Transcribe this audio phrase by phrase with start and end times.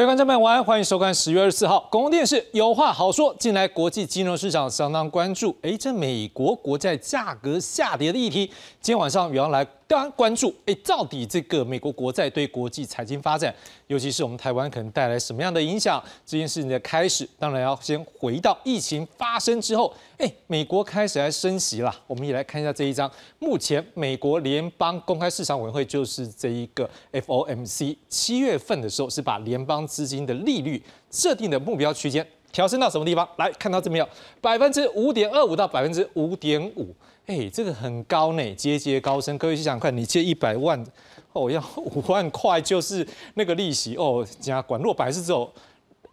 [0.00, 3.36] 各位观众朋友，晚安，欢迎收看十月二十四号公共电视有话好说。
[3.38, 8.46] 近来国际金融市场相当关注，哎，这美国国债价格下跌的议题，
[8.80, 9.66] 今天晚上也要来。
[9.90, 13.52] 当然关注，哎，到底这个美国国债对国际财经发展，
[13.88, 16.00] 尤其是我们台湾，可能带来什么样的影响？
[16.24, 21.92] 这件事情的开始，当然要先回到疫情发生之后，哎，美国开始来升息了。
[22.06, 23.10] 我们也来看一下这一张，
[23.40, 33.28] 目前美国联邦公开市场委员会就是这一个 FOMC，七月份的时候是把联邦资金的利率设定的目标区间调升到什么地方？
[33.38, 34.08] 来看到这没有？
[34.40, 36.94] 百分之五点二五到百分之五点五。
[37.30, 39.38] 哎，这个很高呢，节节高升。
[39.38, 40.84] 各位去想看，你借一百万，
[41.32, 44.26] 哦，要五万块就是那个利息哦。
[44.40, 45.48] 加管若百是只有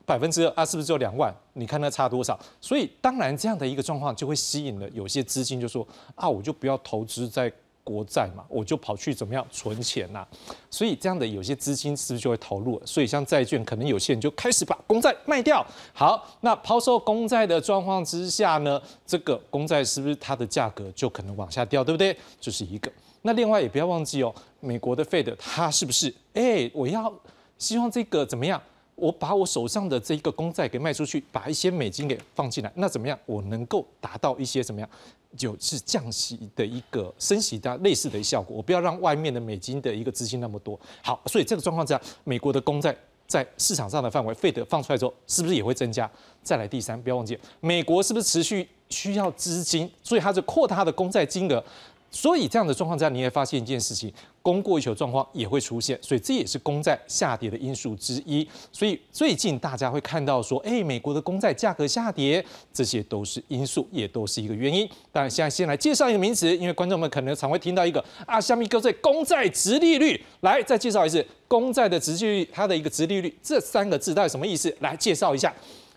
[0.06, 1.33] 百分之二啊，是不是只有两万？
[1.53, 2.39] 你看那差多少？
[2.61, 7.52] 所以当然这样的一个状况就会吸引了有些资金，就说啊，我就不要投资在。
[7.88, 10.27] 国债嘛，我就跑去怎么样存钱呐？
[10.69, 12.81] 所以这样的有些资金是不是就会投入？
[12.85, 15.66] 所以像债券，可能有些人就开始把公债卖掉。
[15.94, 22.17] 好，那抛售公债的状况之下呢，这个公债是不是它的价格就可能往下掉，对不对？
[22.41, 22.91] 这是一个。
[23.21, 26.13] 那另外也不要忘记哦，美国的 Fed 它是不是？
[26.33, 27.13] 哎，我要
[27.57, 28.61] 希望这个怎么样？
[28.98, 33.17] 我把我手上的这一个公债给卖出去，把一些美金给放进来，那怎么样？
[33.28, 34.90] 我能够达到一些怎么样？
[35.36, 38.58] 就是降息的一个升息的类似的效果。
[38.58, 40.80] 我不要让外面的美金的一个资金那么多。
[41.03, 42.95] 好，所以这个状况之下，美国的公债
[43.28, 46.09] 在市场上的范围，费德放出来之后，是不是也会增加？
[46.42, 49.88] 再来第三，不要忘记，美国是不是持续需要资金？
[50.02, 51.64] 所以它就扩大的公债金额。
[52.09, 54.12] 所以这样的状况之下，你也发现一件事情，
[54.48, 58.48] 供过于求状况也会出现，所以这也是公债下跌的因素之一。
[58.72, 62.41] 所以最近大家会看到说，哎，美国的公债价格下跌，
[62.72, 64.88] 这些都是因素，也都是一个原因。
[65.12, 74.74] 当然，现在先来介绍一个名词，因为观众们可能常会听到一个啊，下面各位公债直利率，来再介绍一次公债的直利率，它的一个直利率这三个字到底什么意思？
[74.80, 75.53] 来介绍一下，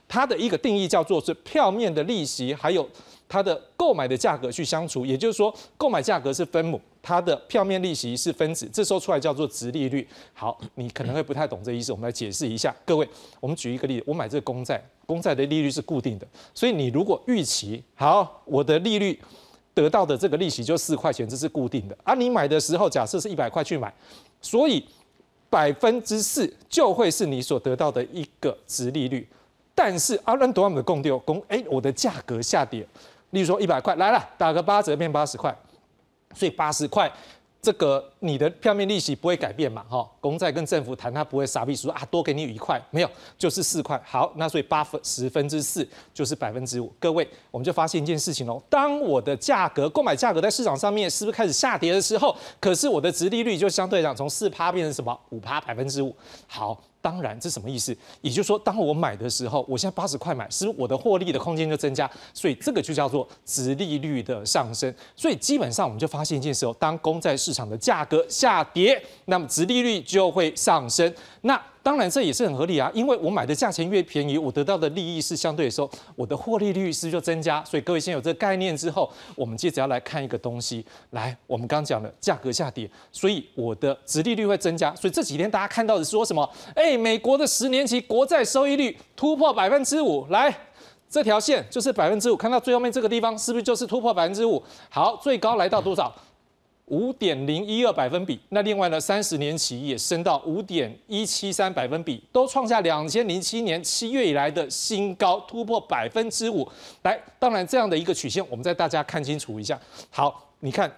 [0.09, 2.89] 它的一个定义叫做是票面的利息，还有。
[3.33, 10.07] 它的购买的价格去相除，也就是说，购买价格是分母，它的票面利息是分子，这时候出来叫做值利率。
[10.33, 12.75] 好，你可能会不太懂这意思，我们来解释一下。
[12.85, 13.09] 各位，
[13.41, 19.19] 我们举一个例子，我买这个公债，公债的利率是固定的，所以你如果预期好，我的利率
[19.73, 21.97] 得到的这个利息就四块钱，这是固定的。
[22.05, 23.93] 而你买的时候，假设是一百块去买，
[24.43, 24.85] 所以
[25.49, 29.27] 百分之四就会是你所得到的一个值利率。
[29.75, 32.87] 但是阿伦多姆的供丢供，哎，我的价格下跌。
[33.31, 35.57] 例如说一百块来了，打个八折变八十块，
[36.35, 37.11] 所以八十块，
[37.61, 39.85] 这个你的票面利息不会改变嘛？
[39.89, 44.01] 哈，公债跟政府谈，他不会傻逼说啊多给你一块，没有，就是四块。
[44.05, 46.91] 好，那所以八分十分之四就是百分之五。
[46.99, 56.15] 各位，我们就发现一件事情喽，当我的价格购买价格在市场上面是不是开始下跌的时候，可是我的值利率就相对讲从四趴变成什么五趴百分之五。
[56.47, 56.81] 好。
[57.03, 57.97] 当然，这什么意思？
[58.21, 62.11] 也就是说，当我买的时候，我现在八十块买，是不是我的获利的空间就增加？
[62.35, 64.93] 所以这个就叫做值利率的上升。
[65.17, 71.13] 所以基本上我们就发现一件事哦，当公债市场的价格下跌，那么值利率就会上升。
[71.43, 77.65] 那当然，这也是很合理啊，因为我买的价钱越便宜，我得到的利益是相对的时候，我的获利率是就增加。
[77.65, 80.85] 所以各位先有这个概念之后，我们接着要来看一个东西。
[81.11, 84.95] 来，我们刚讲了价格下跌，所以我的值利率会增加。
[84.95, 86.49] 所以这几天大家看到的说什么？
[86.75, 90.55] 哎，美国的十年期国债收益率突破百分之五，来，
[91.09, 94.63] 这条线就是百分之五，看到最后面这个地方是不是就是突破百分之五？
[94.91, 96.15] 好，最高来到多少？
[96.91, 106.69] 五点零一二百分比，那另外呢，三十年期也升到五点一七三百分比，都创下两千零七年七月以来的新高，突破百分之五。
[107.03, 109.81] 来，当然这样的一个曲线，我们在大家看清楚一下。
[110.11, 110.93] 好，你看。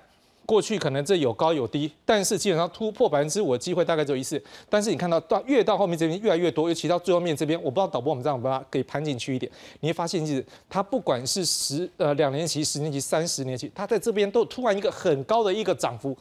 [0.53, 4.39] 过去可能这有高有低，但是基本上突破百分之五的机会大概只有一次。
[4.69, 9.51] 但是你看到到越到后面这边越来越多，尤其到最后面这边，我不知道导播我们这样把它给盘进去一点，
[9.81, 16.15] 你会发现就是它不管是十呃两年期、十年期、三十年期，它在这边都突然一个很高的一个涨幅。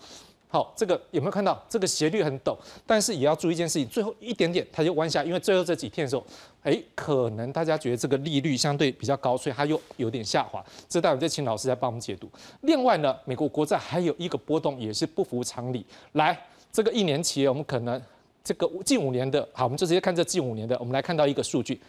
[0.52, 1.58] 好，这个有没有看到？
[1.70, 2.54] 这个斜率很陡，
[2.86, 6.26] 但是也要注意一件事情，最后一点点它就弯下，因为最后这几天的时候，
[6.64, 10.62] 哎，可能大家觉得这个利率相对比较高，所以它又有点下滑。
[10.90, 12.30] 这待会再请老师来帮我们解读。
[12.64, 15.86] 另外呢，美国国债还有一个波动也是不符常理。
[16.12, 16.38] 来，
[16.70, 18.02] 这个一年期我们可能
[18.44, 21.80] 这个近五年的，好，我们就直接看这近五年的，我们来看到一个数据。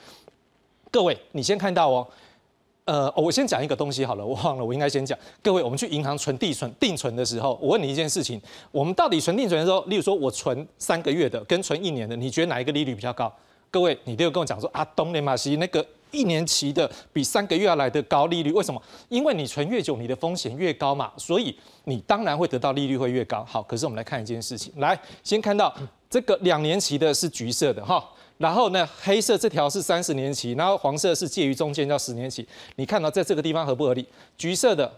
[0.89, 2.07] 各位，你先看到哦。
[2.85, 5.17] 呃，我先讲一个东西好了，我忘了，我应该先讲。
[5.41, 8.41] 各位，我们去银行存定存定存的时候，我问你一件事情：
[8.73, 13.33] 我们到底存定存的时候，例如说我存三个月的跟存一年的，你觉得哪一个利率比较高？
[13.71, 18.83] 各位，你都有跟我讲说啊，东联马西那个一年期的比三个月要来的高利率，为什么？
[19.09, 23.45] 因为你存越久，你的风险越高嘛，所以你当然会得到利率会越高。
[23.49, 25.73] 好，可是我们来看一件事情，来先看到
[26.11, 28.05] 这个两年期的是橘色的哈。
[28.43, 32.45] 然后呢，黑色这条是三十年期，然后黄色是介于中间叫十年期。
[32.75, 34.05] 你看到在这个地方合不合理？
[34.37, 34.93] 橘色的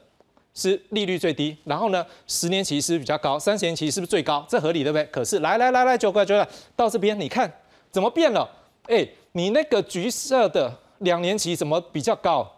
[0.54, 4.46] 是利率最低，然后呢，十年期是比较高，三十年期是不是最高？
[4.48, 5.04] 这合理对不对？
[5.12, 7.52] 可是来来来来，九块九块，到这边你看
[7.90, 8.48] 怎么变了？
[8.84, 12.50] 哎，你那个橘色的两年期怎么比较高？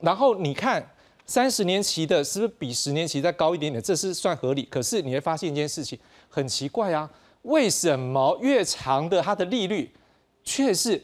[0.00, 0.84] 然后你看
[1.24, 3.80] 三十年期的是不是比十年期再高一点点？
[3.80, 4.64] 这是算合理。
[4.64, 5.96] 可是你会发现一件事情
[6.28, 7.08] 很奇怪啊，
[7.42, 9.88] 为什么越长的它的利率？
[10.44, 11.02] 却是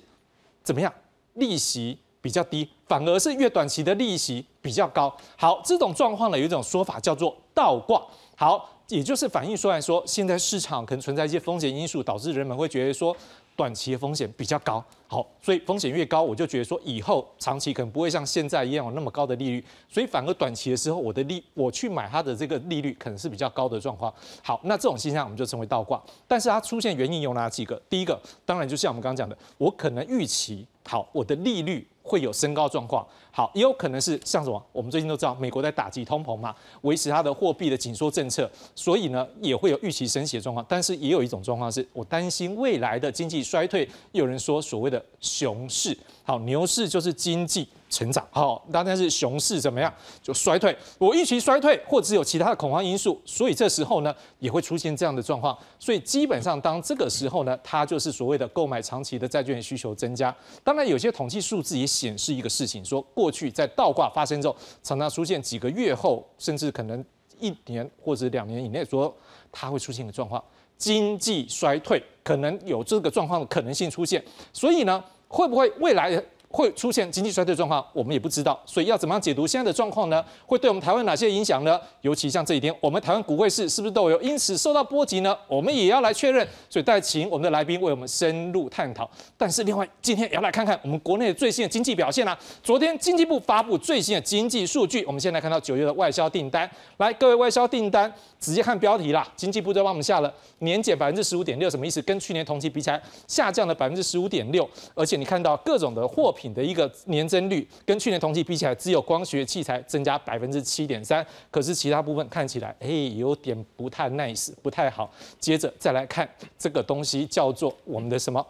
[0.62, 0.92] 怎么样？
[1.34, 5.16] 利息比较低，反而是越短期的利息比较高。
[5.36, 8.04] 好，这种状况呢，有一种说法叫做倒挂。
[8.36, 13.16] 好，也就是反映出来说，现在市场可能存在一些风险因素，导致人们会觉得说。
[13.58, 24.14] 短期的风险比较高，好，所以风险越高，我就觉得说以后长期可能不会像现在一样有那么高的利率，所以反而短期的时候，我的利我去买它的这个利率可能是比较高的状况。
[24.44, 27.82] 好，那这种现象我们就称为倒挂，但是它出现原因有哪几个？
[27.90, 28.16] 第一个，
[28.46, 31.84] 当然就像我们刚刚讲的，我可能预期好我的利率。
[32.08, 34.60] 会有升高状况，好，也有可能是像什么？
[34.72, 40.64] 我们最近都知道，美国在打击通膨嘛，维持它的货币的紧缩政策，所以呢，也会有预期升息的状况。
[40.66, 47.68] 但是也有一种状况是，我担心未来的经济衰退，有人说所谓的熊市，好，牛市就是经济。
[47.88, 49.92] 成长好，当然是熊市怎么样
[50.22, 55.56] 就衰退，我预期衰退，或者有其他的恐慌因素，所以这时候呢也会出现这样的状况。
[55.78, 60.34] 所以基本上当这个时候呢，它就是所谓的购买长期的债券需求增加。
[60.62, 67.02] 当然有些统计数字也显示一个事情，说过去在倒挂发生之后，常常出现几个月后，甚至可能
[67.40, 69.14] 一年或者两年以内，说
[69.50, 70.42] 它会出现的状况，
[70.76, 74.22] 经济衰退可能有这个状况的可能性出现。
[74.52, 76.22] 所以呢，会不会未来？
[76.50, 80.24] 会出现经济衰退状况，我们也不知道，所以要怎么样解读现在的状况呢？
[80.46, 81.78] 会对我们台湾哪些影响呢？
[82.00, 85.36] 尤其像这几天，我们台湾股汇市是不是都有因此受到波及呢？
[85.46, 89.08] 我们也要来确认，所以再请我们的来宾为我们深入探讨。
[89.36, 92.36] 但是另外，今天也要来看看我们国内最新的经济表现啦。
[92.62, 99.28] 昨天经济部发布最新的经济数据，我们现在看到九月的外销订单，来各位外销订单直接看标题啦。
[99.36, 102.00] 经济部就帮我们下了年减百分之十五点六，什么意思？
[102.00, 106.32] 跟去年同期比起来下降了百分之十五点六，而且你看到各种的货。
[106.38, 115.10] 品的一个年增率跟去年同期比起来，只有光学器材增加百分之七点三，可是其他部分看起来，哎，有点不太 nice，不太好。
[115.40, 118.46] 接着再来看这个东西，叫做我们的什么？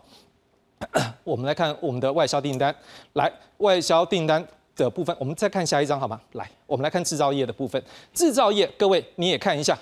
[1.24, 2.76] 我们来看我们的外销订单，
[3.14, 4.46] 来外销订单
[4.84, 6.20] 的部分，我们再看下一张好吗？
[6.32, 7.82] 来，我们来看制造业的部分，
[8.14, 9.78] 制造业，各位你也看一下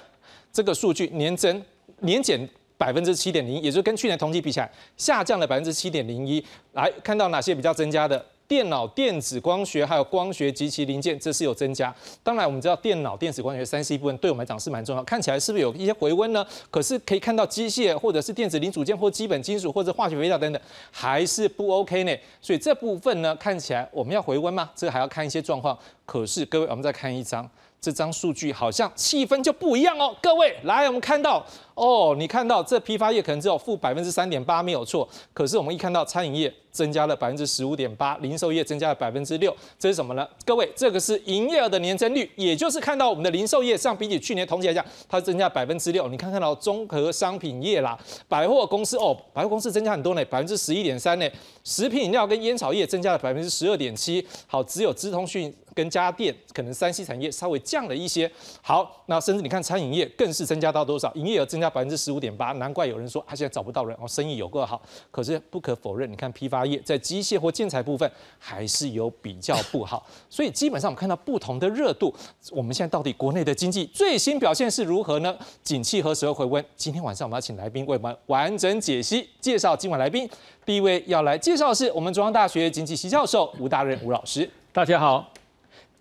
[0.53, 1.63] 这个数据，年增
[2.01, 2.49] 年减。
[2.79, 6.45] 百分之七点零，也就是跟去年同期比起来，下降了百分之七点零一。
[6.75, 8.23] 来看到哪些比较增加的？
[8.49, 11.95] 电脑、电子、光学，还有光学及其零件，这是有增加。
[12.23, 15.03] 当然，我们知道电脑、电子、光学三 C 部分对我们来讲是蛮重要。
[15.05, 16.47] 看起来是不是有一些回温呢？
[16.71, 22.17] 可是可以看到机械或者是电子零组件或基本金属或者化学肥料等等，还是不 OK 呢。
[22.41, 24.71] 所以这部分呢，看起来我们要回温吗？
[24.75, 25.77] 这还要看一些状况。
[26.05, 27.49] 可是各位，我们再看一张。
[27.79, 31.45] 这张数据好像气氛就不一样哦，各位来，我们看到
[31.77, 40.27] 哦，你看到这批发业可能只有负百分之三点八没有错，可是我们一看到餐饮业增加了百分之十五点八，零售业增加了百分之六，这是什么呢？
[40.47, 46.09] 各位，这个是营业额的年增率，也就是看到我们的零售业上比起去年同期来讲，它增加百分之六。
[46.09, 51.29] 你看看到综合商品业啦，百货公司哦，百货公司增加很多呢，百分之十一点三呢，
[51.63, 55.55] 食品饮料跟烟草业增加了百分之十二点七，好，只有资通讯。
[55.77, 58.31] 跟家电可能三 C 产业稍微降了一些，
[58.63, 61.13] 好，那甚至你看餐饮业更是增加到多少？
[61.13, 64.81] 营业额增加百分之十五点八，难怪有人说他现在找不到人哦，生意有够好。
[65.11, 72.15] 可是不可否认，你看批发业在机械或建材部分还是有比较不好， 所以基本上我们看到不同的热度。
[72.51, 75.37] 我们现在到底国内的经济最新表现是如何呢？
[75.63, 76.65] 景气何时会回温？
[76.77, 80.29] 今天晚上我们要请来宾为我们完整解析介绍今晚来宾。
[80.65, 85.33] 第一位要来介绍的是我们中央大学经济系教授吴大任吴老师，大家好。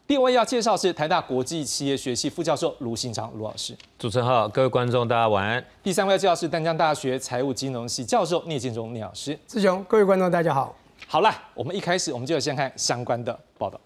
[0.08, 3.76] 第二位要介绍是台大国际企业学系副教授卢信长卢老师。
[3.98, 5.66] 主持人好，各位观众大家晚安。
[5.82, 9.36] 第三位要介绍是淡江大学财务金融系教授聂建中聂老师。
[9.48, 10.76] 志雄，各位观众大家好。
[11.08, 13.82] 好了，我们一开始我们就要先看相关的报道。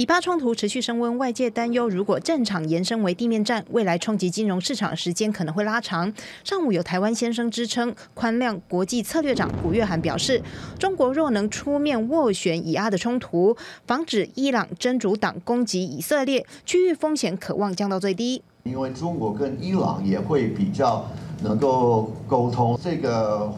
[0.00, 6.10] 以巴冲突持续升温，外界担忧如果战场延伸为地面战，未来冲击金融市场时间可能会拉长。
[6.42, 10.42] 上午有台湾先生之称，宽量国际策略长古月涵表示，
[10.78, 13.54] 中国若能出面斡旋以阿的冲突，
[13.86, 18.42] 防止伊朗真主党攻击以色列，区域风险可望降到最低。
[18.62, 21.06] 因为中国跟伊朗也会比较
[21.42, 23.52] 能够沟通，这个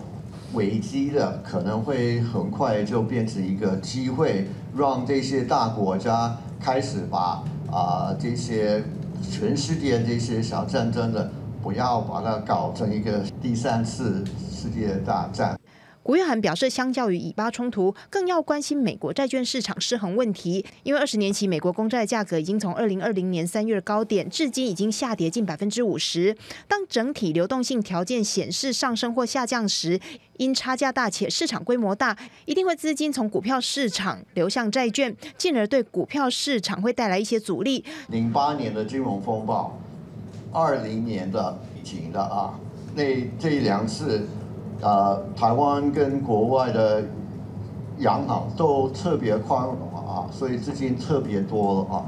[0.54, 4.46] 危机的可能会很快就变成一个机会。
[4.74, 8.82] 让这些大国家开始把啊这些
[9.30, 11.30] 全世界这些小战争的，
[11.62, 15.58] 不要把它搞成一个第三次世界大战。
[16.04, 26.36] 古月涵表示，相较于以巴冲突，更要关心美国债券市场失衡问题，因为二十年期美国公债价格已经从二零二零年三月的高点至今已经下跌近百分之五十。
[26.66, 30.00] 当整体流动性条件显示上升或下降时，
[30.38, 37.84] 因差价大且市场规模大，一定会资金从股票市场流向债券，进而对股票市场会带来一些阻力。
[38.08, 39.78] 零八年的金融风暴，
[40.52, 42.58] 二零年的疫情的啊，
[42.96, 43.04] 那
[43.38, 44.26] 这两次。
[44.82, 47.04] 呃，台湾跟国外的
[47.98, 52.04] 央行都特别宽容啊，所以资金特别多了啊。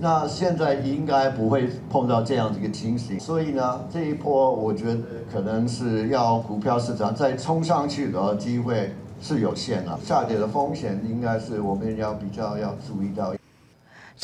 [0.00, 5.00] 那现在应该不会碰到这样的一个情形，所以呢，这一波我觉得
[5.32, 13.32] 可能是要股票市场再冲上去的机会是有限的，下跌的风险应该是我们要比较要注意到。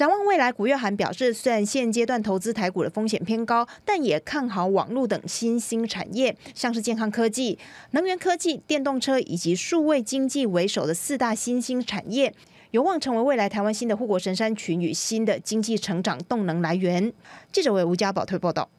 [0.00, 7.58] 展望未来，古月涵表示，虽然现阶段投资台股的风险偏高，但也看好网络等新兴产业，像是健康科技、
[7.90, 12.34] 能源科技、电动车以及数位经济为首的四大新兴产业，
[12.70, 17.12] 有望成为未来台湾新的护国神山群与新的经济成长动能来源。
[17.52, 18.70] 记者为吴家宝推报道。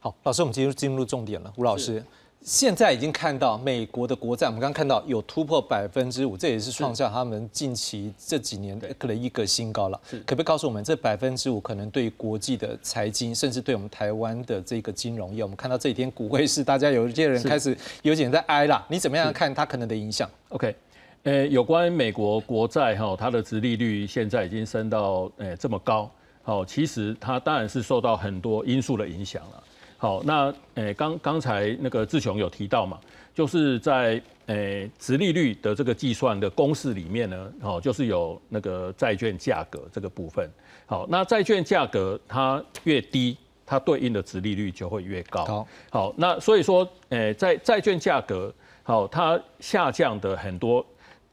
[0.00, 2.02] 好，老师，我们进入进入重点了，吴老师。
[2.44, 10.00] 现在已经看到美国的国债，我们刚刚看到有突破百分之五，这也是创下他们近期这几年的可能一个新高了。
[10.26, 18.84] 可不可以告诉我们，这百分之五可能对国际的财经，甚至对我们台湾的这个金融业，我们看到这几天股汇市，大家有一些人开始有点在哀了。
[18.88, 20.74] 你怎么样看它可能的影响？OK，
[21.22, 26.10] 呃，有关美国国债哈，它的殖利率现在已经升到呃这么高，
[26.42, 29.62] 好，其实它当然是受到很多因素的影响了。
[30.02, 32.98] 好，那诶，刚刚才那个志雄有提到嘛，
[33.32, 40.50] 就是在诶，殖利率的这个计算的公式里面呢，好，就是有那个债券价格这个部分。
[40.86, 45.44] 好，那债券价格它越低，它对应的殖利率就会越高。
[45.88, 50.84] 好，那所以说，诶，在债券价格好它下降的很多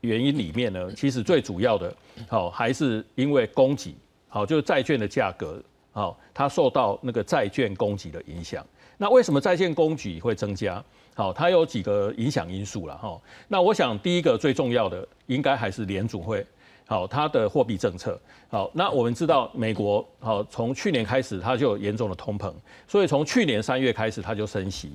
[0.02, 1.92] 原因里面呢，其实最主要的，
[2.28, 3.96] 好还是因为供给，
[4.28, 5.60] 好就是债券的价格。
[5.92, 8.66] 好，它受到那个债券供给的影响。
[8.98, 10.84] 那为什么债券供给会增加？
[11.16, 13.20] 好，它有几个影响因素了哈。
[13.48, 16.46] 那我想第一个最重要的应该还是联储会，
[16.86, 18.20] 好，它的货币政策。
[18.50, 22.54] 好，那我们知道美国好，从去年开始它就有严重的通膨，
[22.88, 24.92] 所以从去年三月开始它就升息。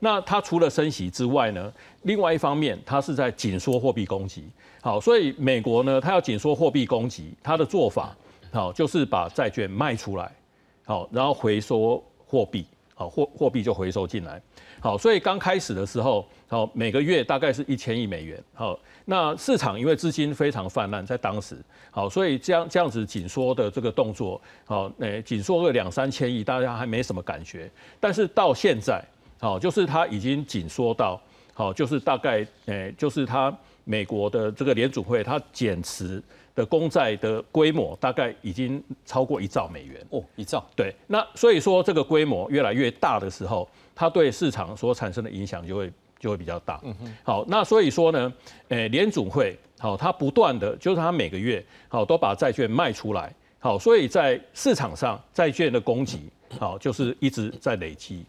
[0.00, 4.42] 那它除了升息之外呢，另外一方面它是在紧缩货币供给。
[4.80, 8.16] 好，所以美国呢，它要紧缩货币供给，它的做法
[8.52, 10.30] 好就是把债券卖出来。
[10.88, 14.40] 好，然后回收货币，好货货币就回收进来，
[14.80, 21.58] 好，所以刚开始的时候，好每个月大概是一千亿美元，好，那市场因为资金非常泛滥，在当时，
[21.90, 29.04] 好，所以这样这样子紧缩的这个动作，好，诶，紧缩个两三千亿，大家还没什么感觉，但是到现在，
[29.38, 31.20] 好，就是它已经紧缩到，
[31.52, 33.54] 好，就是大概，诶，就是它
[33.84, 36.22] 美国的这个联储会它减持。
[36.58, 46.80] 的公债的规模大概已经超过一兆美元哦，一兆对，那所以说这个规模越来越大的时候，它对市场所产生的影响就会就会比较大。
[46.82, 48.32] 嗯哼，好，那所以说呢，
[48.70, 56.18] 诶，联总会好，它不断的就是它每个月好都把债券卖出来，好，所以在市场上债券的供给
[56.58, 58.24] 好就是一直在累积。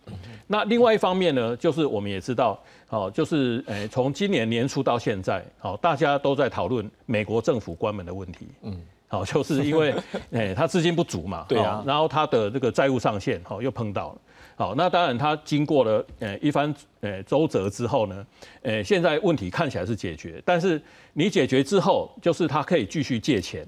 [0.47, 2.59] 那另外一方面呢，就是我们也知道。
[2.91, 8.47] 好，就是诶，从今年年初到现在，好，大家都在讨论美国政府关门的问题。
[8.63, 9.93] 嗯，好，就是因为
[10.31, 14.21] 诶，他资金不足嘛，对啊，然后他的这个债务上限，好，又碰到了。
[14.55, 18.25] 好，那当然他经过了诶一番诶周折之后呢，
[18.63, 20.81] 诶，现在问题看起来是解决，但是
[21.13, 23.63] 你解决之后，就是他可以继续借钱。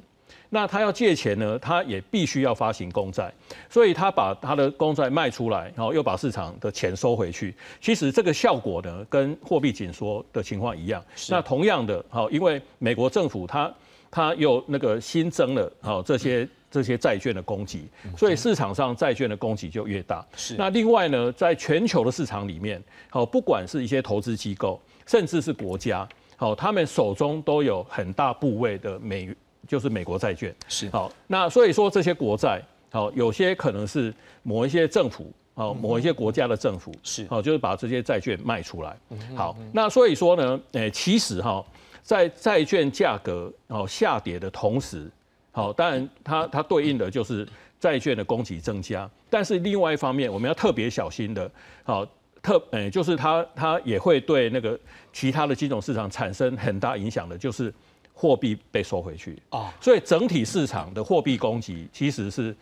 [0.54, 3.34] 那他要借钱呢，他也必须要发行公债，
[3.70, 7.56] 所以他把他的公债卖出来，然后又把市场的钱收回去。
[7.80, 11.02] 其实这个效果呢，跟货币紧缩的情况一样。
[11.30, 13.74] 那同样的，好，因为美国政府它
[14.12, 20.26] 它又那个新增了好这些这些债券的供给，所以市场上债券的供给就越大。
[20.36, 20.56] 是。
[20.58, 26.06] 那另外呢，在全球的市场里面，好，不管是一些投资机构，甚至是国家，
[26.36, 29.34] 好，他们手中都有很大部位的美。
[29.72, 32.62] 就是美国债券是好，那所以说这些国债
[32.92, 34.14] 好，有些可能是
[34.44, 38.98] 某一些政府好，某一些国家的政府是好，就是把这些债券卖出来。
[39.34, 41.66] 好，那所以说呢，诶，其实哈，
[42.04, 45.10] 在债券价格哦下跌的同时，
[45.54, 47.48] 好，当然它它对应的就是
[47.80, 51.50] 债券的供给增加，但是另外一方面，我们要特别小心的，
[51.86, 52.06] 好，
[52.42, 54.78] 特诶，就是它它也会对那个
[55.14, 57.74] 其他的金融市场产生很大影响的，就是。
[58.22, 62.56] 货币被收回去啊，所以整体市场的货币供给其实是，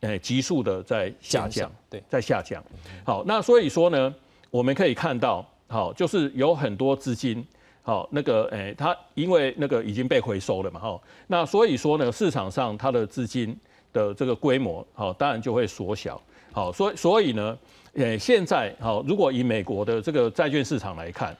[0.00, 2.60] 诶急速的在下降，对，在下降。
[3.04, 4.12] 好，那所以说呢，
[4.50, 7.46] 我们可以看到，好，就是有很多资金，
[7.82, 13.56] 好，那个诶，它因为那个已经被回收了嘛，哈，那所以说呢，市场上它的资金
[13.92, 17.56] 的这个规模，好，当然就会缩小，好，所以所以呢，
[17.92, 21.36] 诶，现在好，如果以美国的这个债券市场来看，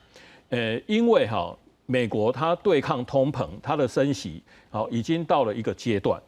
[0.47, 1.53] 呃，因为哈，
[1.85, 6.21] 美国它对抗通膨，它的升息，好，已经到了一个阶段，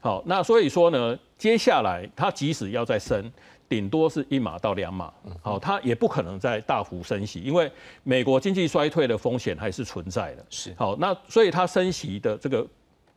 [0.00, 3.30] 好，那所以说呢，接下来它即使要再升。
[3.68, 7.70] 顶多是一码到两码，好，它也不可能再大幅升息，因为
[8.02, 10.44] 美国经济衰退的风险还是存在的。
[10.50, 12.66] 是，好，那所以它升息的这个，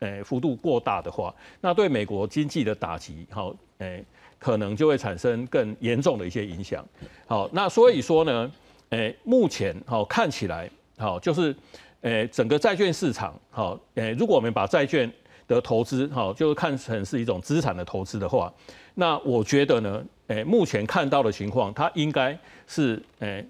[0.01, 4.05] 诶，幅度过大的话，那对美国经济的打击，好，诶，
[4.37, 6.85] 可能就会产生更严重的一些影响。
[7.25, 8.51] 好，那所以说呢，
[8.89, 11.55] 诶，目前好看起来，好，就是，
[12.01, 15.11] 诶，整个债券市场，好，诶，如果我们把债券
[15.47, 18.51] 的投资，好，就是看成是一种资产的投资的话，
[18.95, 20.03] 那我觉得呢。
[20.27, 22.35] 诶，目前看到的情况，它应该
[22.65, 23.45] 是诶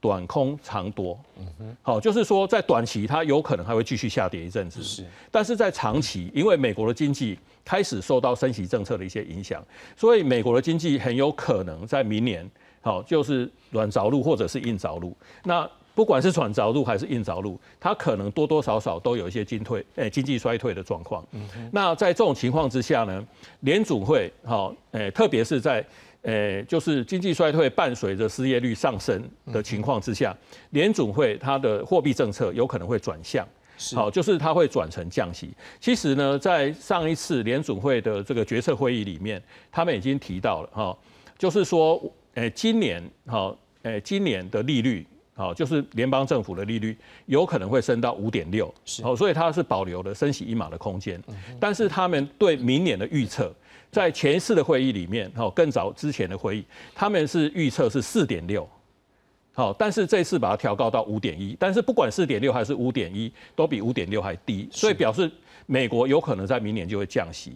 [0.00, 9.62] 短空长多，嗯哼，好，就是说在短期它有可能还会继续下跌一阵子，是，但是在长期，因为美国的经济开始受到升息政策的一些影响，
[9.94, 15.70] 所以美国的经济很有可能在明年，好，就是软着陆或者是硬着陆，那。
[15.94, 21.24] 不管是软着陆还是硬着陆，它可能多多少少都有一些经退，诶，经济衰退的状况。
[21.70, 23.24] 那在这种情况之下呢，
[23.60, 25.84] 联储会，好，诶，特别是在，
[26.22, 29.22] 诶，就是经济衰退伴随着失业率上升
[29.52, 30.36] 的情况之下，
[30.70, 33.46] 联储会它的货币政策有可能会转向，
[33.94, 35.50] 好，就是它会转成降息。
[35.78, 40.98] 其实呢，在上一次联储会的这个决策会议里面，他们已经提到了，哈，
[41.38, 42.02] 就是说，
[42.34, 45.06] 诶，今年，好，诶，今年的利率。
[45.36, 51.20] 好，就是联邦政府的利率有可能会升到五点六，好，所以它是保留了升息一码的空间。
[51.58, 53.52] 但是他们对明年的预测，
[53.90, 58.68] 在前一次的会议里面，好，更早之前的会议，他们是预测是四点六，
[59.52, 65.28] 好，但是这次把它调高到五点一，但是不管四点六还是五点一，都比五点六还低，所以表示
[65.66, 67.54] 美国有可能在明年就会降息。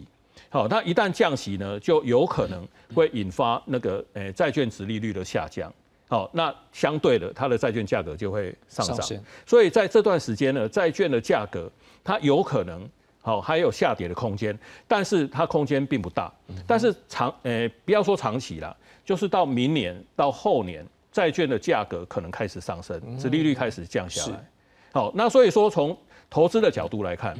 [0.49, 5.71] 好，那一旦降息呢，就有可能会引发那个诶债券值利率的下降。
[6.09, 9.07] 好，那相对的，它的债券价格就会上涨，
[9.45, 11.71] 所以在这段时间呢，债券的价格
[12.03, 12.89] 它有可能
[13.21, 16.33] 好还有下跌的空间，但是它空间并不大。
[16.65, 24.49] 但是长呃，不要说长期了，就是到明年到后年，债券的价格可能开始上升，是利率开始降下来。
[24.91, 25.95] 好，那所以说从
[26.27, 27.37] 投资的角度来看，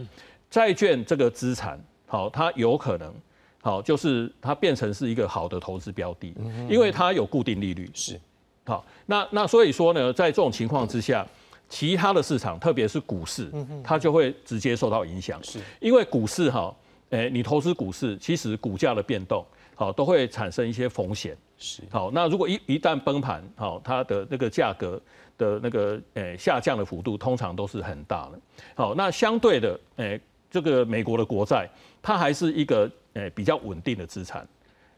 [0.47, 3.11] 债券这个资产好，它有可能
[3.63, 6.35] 好，就是它变成是一个好的投资标的，
[6.69, 8.19] 因为它有固定利率是。
[8.65, 11.25] 好，那那所以说呢，在这种情况之下，
[11.67, 13.51] 其他的市场，特别是股市，
[13.83, 15.43] 它就会直接受到影响。
[15.43, 16.75] 是，因为股市哈，
[17.09, 19.45] 诶，你投资股市，其实股价的变动，
[19.75, 21.35] 好，都会产生一些风险。
[21.57, 25.01] 是，好，那如果一一旦崩盘，好，它的那个价格
[25.37, 28.39] 的那个诶下降的幅度，通常都是很大的。
[28.75, 30.19] 好，那相对的，诶，
[30.51, 31.67] 这个美国的国债，
[32.01, 34.47] 它还是一个诶比较稳定的资产。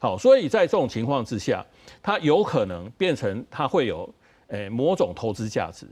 [0.01, 1.63] 好，所以在这种情况之下，
[2.01, 4.11] 它有可能变成它会有
[4.47, 5.85] 诶某种投资价值。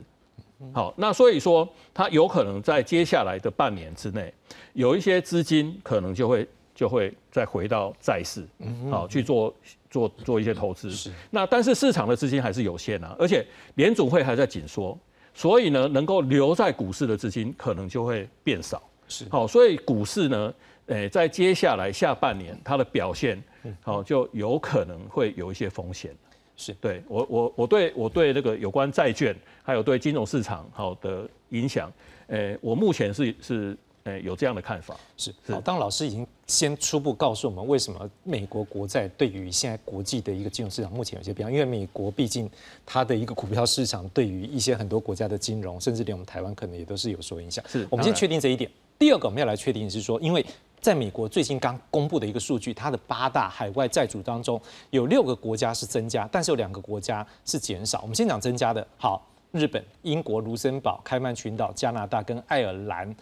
[0.73, 4.33] 好，那所以说它有可能在接下来的半年之内，
[4.73, 8.43] 有一些资金可能就会就会再回到债市，
[8.89, 9.53] 好去做
[9.91, 10.89] 做做一些投资。
[10.89, 11.11] 是。
[11.29, 13.45] 那但是市场的资金还是有限啊，而且
[13.75, 14.97] 联总会还在紧缩，
[15.35, 18.81] 所以呢，能够留在股市的资金可能就会变少。
[19.07, 19.27] 是。
[19.29, 20.51] 好，所以股市呢。
[20.89, 23.41] 诶，在接下来下半年，它的表现，
[23.81, 26.15] 好就有可能会有一些风险。
[26.57, 31.89] 是对我我我对我对这个有关债券，还有对金融市场好的影响，
[32.27, 34.99] 诶，我目前是是诶有这样的看法。
[35.15, 42.49] 是好，当老师已经先初步告诉我们，为什么美国国债对于现在国际的一个金融市场目前有些变化，因为美国毕竟
[42.85, 47.63] 它的一个股票市场对于一些很多国家的金融，甚至连我们台湾可能也都是有所影响。
[47.69, 48.69] 是我们先确定这一点。
[48.97, 50.45] 第二个我们要来确定是说，因为
[50.81, 54.59] 在美国最近刚公布的一个数据，它的八大海外债主当中
[54.91, 57.99] 有六个国家是增加，但是有两个国家是减少。
[58.01, 63.15] 我们先讲增加的，好，日本、英国、卢森堡、开曼群岛、加拿大跟爱尔兰，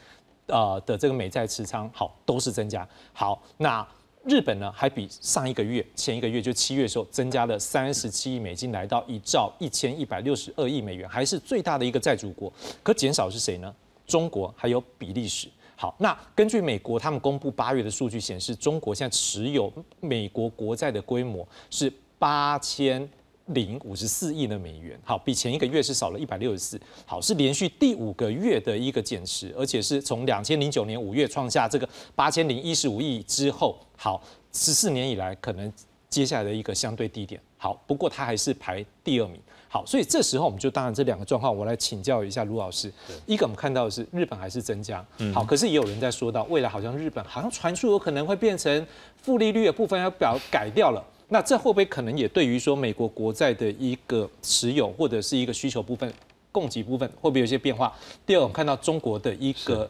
[0.48, 2.88] 呃的这个美债持仓，好，都是增加。
[3.12, 3.86] 好，那
[4.26, 12.54] 日本呢，还比上一个月、前一个月就七月的时候增加了三十七亿美金，来到一兆一千一百六十二亿美元，还是最大的一个债主国。
[12.84, 13.74] 可减少是谁呢？
[14.06, 15.50] 中国还有比利时。
[15.80, 23.08] 好，那根据美国他们公布八月的数据显示，中国现在持有美国国债的规模是八千
[23.46, 25.00] 零五十四亿的美元。
[25.06, 26.82] 好，比前一个月是少了一百六十四。
[27.06, 34.20] 好，是连续第五个月的一个减持，而且是从两千零九年五月创下这个八千零一十五亿之后，好，
[34.52, 35.72] 十四年以来可能
[36.10, 37.40] 接下来的一个相对低点。
[37.56, 39.40] 好，不过它还是排第二名。
[39.78, 42.92] 好，所以这时候我们就当然这两个状况，我来请教一下卢老师。
[43.28, 48.88] 一个我们看到的是日本还是增加，好，可是也有人在说到未来好像日本好像传出有可能会变成
[49.22, 51.04] 负利率的部分要表改掉了。
[51.28, 56.12] 那这会不会可能也对于说美国国债的一个持有或者是一个需求部分、
[56.52, 57.94] 供给部分会不会有一些变化？
[58.26, 59.88] 第二，我们看到中国的一个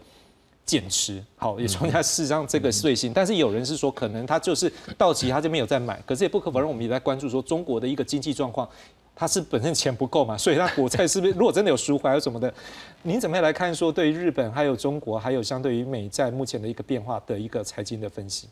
[0.65, 8.67] 减持，好，也创下事实上这个税新，但是有人是说可能他就是到期他这边有在买，可是也不可否认，我们也在关注说中国的一个经济状况。
[9.19, 12.53] 它是本身钱不够嘛， 所以他国债是不是 如果真的有赎回还有什么的？
[13.01, 18.47] 您怎么样来看说对于日本还有中国还有相对于美债目前的一个变化的一个财经的分析？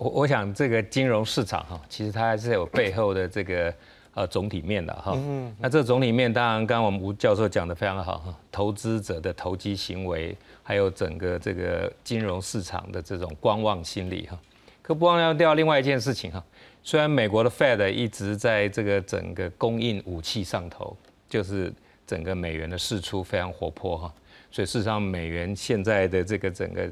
[0.00, 3.72] 我我想这个金融市场哈，其实它还是有背后的这个
[4.14, 5.12] 呃总体面的哈。
[5.14, 5.54] 嗯。
[5.60, 14.36] 那这个总体面当然，刚刚我们吴教授讲的非常好哈，投资者的投机行为，还有整个这个金融市场的这种观望心理哈。
[14.82, 16.42] 可不忘要掉另外一件事情哈。
[16.86, 20.96] 虽然美国的 Fed 一直在这个整个供应武器上头，
[21.28, 21.72] 就是
[22.06, 24.14] 整个美元的释出非常活泼哈，
[24.52, 26.88] 所以事实上美元现在的这个整个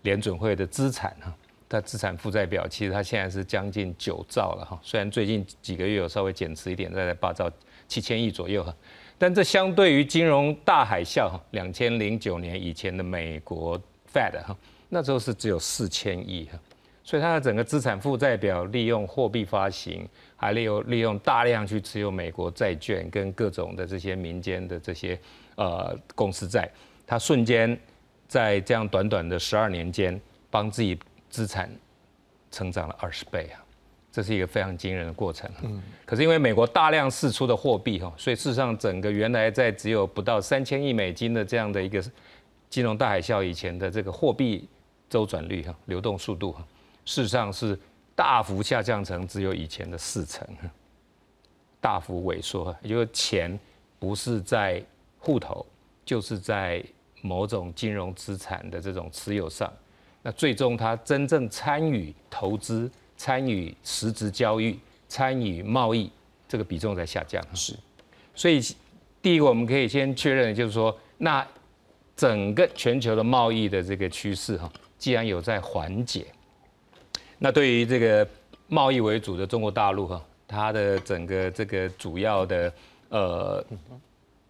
[0.00, 1.30] 联准会的资产哈，
[1.68, 7.52] 它资产负债表其实它现在是将近九兆了哈，虽然最近几个月有稍微减持一点，在八兆
[7.86, 8.74] 七千亿左右哈，
[9.18, 13.78] 但这相对于金融大海啸哈，两千零九年以前的美国
[14.10, 14.56] Fed 哈，
[14.88, 16.58] 那时候是只有四千亿哈。
[17.06, 25.16] 所以它的整个资产负债表利用货币发行，还利用利用大量去持有美国债券跟各种的这些民间的这些
[25.56, 26.66] 呃公司债，
[27.06, 27.78] 它瞬间
[28.26, 30.18] 在这样短短的十二年间，
[30.50, 31.70] 帮自己资产
[32.50, 33.60] 成长了二十倍啊！
[34.10, 35.50] 这是一个非常惊人的过程。
[35.62, 35.82] 嗯。
[36.06, 42.02] 可是因为美国大量释出的货币哈，所以事实上整个原来在只有不到三千亿美金的这样的一个
[42.70, 44.66] 金融大海啸以前的这个货币
[45.10, 46.64] 周转率哈，流动速度哈。
[47.04, 47.78] 事实上是
[48.14, 50.46] 大幅下降成只有以前的四成，
[51.80, 52.74] 大幅萎缩。
[52.82, 53.58] 也就是钱
[53.98, 54.82] 不是在
[55.18, 55.64] 户头，
[56.04, 56.82] 就是在
[57.20, 59.72] 某种金融资产的这种持有上。
[60.22, 66.10] 那最终他真正参与投资、参与实质交易、参与贸易，
[66.48, 67.44] 这个比重在下降。
[67.54, 67.74] 是。
[68.34, 68.60] 所以
[69.20, 71.46] 第一个我们可以先确认，就是说，那
[72.16, 76.26] 整个全球的贸易的这个趋势哈，既然有在缓解。
[77.38, 78.26] 那对于这个
[78.68, 82.72] 贸易为主的中国大陆哈，它的整个这个主要的
[83.08, 83.64] 呃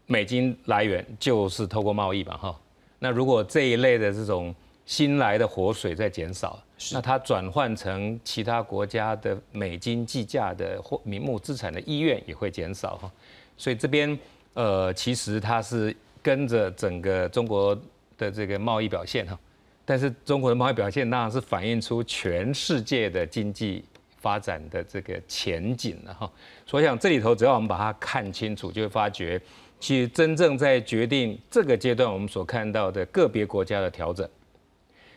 [0.06, 2.60] 美金来源就是透过贸易吧哈。
[2.98, 4.54] 那如果这一类的这种
[4.86, 13.10] 新来的活水在减少，那它转换成其他国家的美金计价的或名目资产的意愿也会减少哈。
[13.56, 14.16] 所以这边
[14.52, 17.76] 呃其实它是跟着整个中国
[18.18, 19.38] 的这个贸易表现哈。
[19.84, 23.84] 但是中国的贸易表现当然是反映出全世界的经济
[24.16, 26.30] 发展的这个前景了哈。
[26.64, 29.40] 所以想这里头只要我们把它看清楚，就会发觉，
[29.78, 34.28] 其实真正在决定这个阶段我们所看到的个别国家的调整。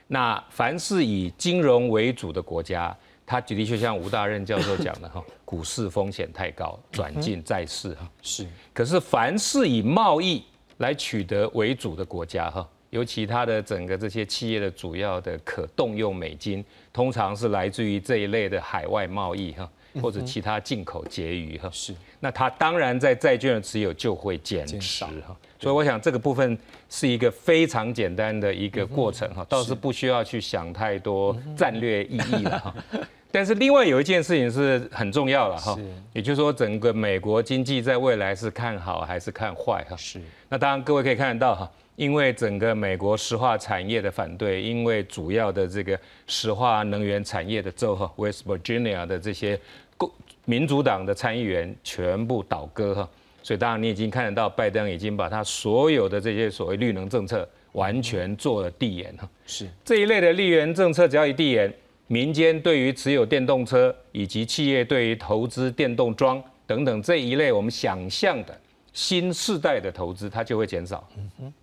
[0.08, 8.10] 那凡是以金融为主的国家，它的确像吴大任教授讲的哈， 股市风险太高，转进债市哈。
[8.22, 8.46] 是。
[8.74, 10.44] 可是凡是以贸易
[10.78, 12.68] 来取得为主的国家哈。
[12.90, 19.70] 尤其它的整个这些企业的主要的可动用美金，通常是来自于这一类的海外贸易哈，
[20.02, 21.70] 或者其他进口结余哈。
[21.72, 21.94] 是。
[22.20, 25.36] 那它当然在债券的持有就会减持哈。
[25.60, 26.58] 所以我想这个部分
[26.90, 32.74] 是一个非常简单的一个过程哈，倒是不需要去想太多战略意义了哈。
[33.30, 35.78] 但是另外有一件事情是很重要了哈，
[36.14, 39.96] 也就是说整个美国经济在未来是看好还是看坏哈？
[39.98, 40.22] 是。
[40.48, 41.70] 那当然各位可以看得到哈。
[41.98, 49.60] 因为整个美国石化产业的反对，因为主要的这个石化能源产业的州哈，West Virginia 的这些
[49.98, 50.10] 共
[50.46, 53.10] 民主党的参议员全部倒戈哈，
[53.42, 59.28] 所以当然你已经看得到，拜登已经把他所有的这些所谓绿能政策完全做了递延哈。
[59.48, 61.74] 是这一类的绿源政策，只要一递延，
[62.06, 68.56] 民间对于持有电动车以及企业对于投资电动桩等等这一类我们想象的
[68.94, 71.04] 新世代的投资，它就会减少。
[71.18, 71.54] 嗯哼。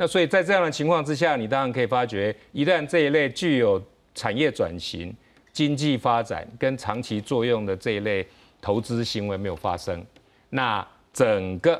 [0.00, 3.78] 那所以在这样的情况之下，你当然可以发觉，一旦这一类具有
[4.14, 5.14] 产业转型、
[5.52, 8.26] 经济发展跟长期作用的这一类
[8.62, 10.02] 投资行为没有发生，
[10.48, 11.78] 那整个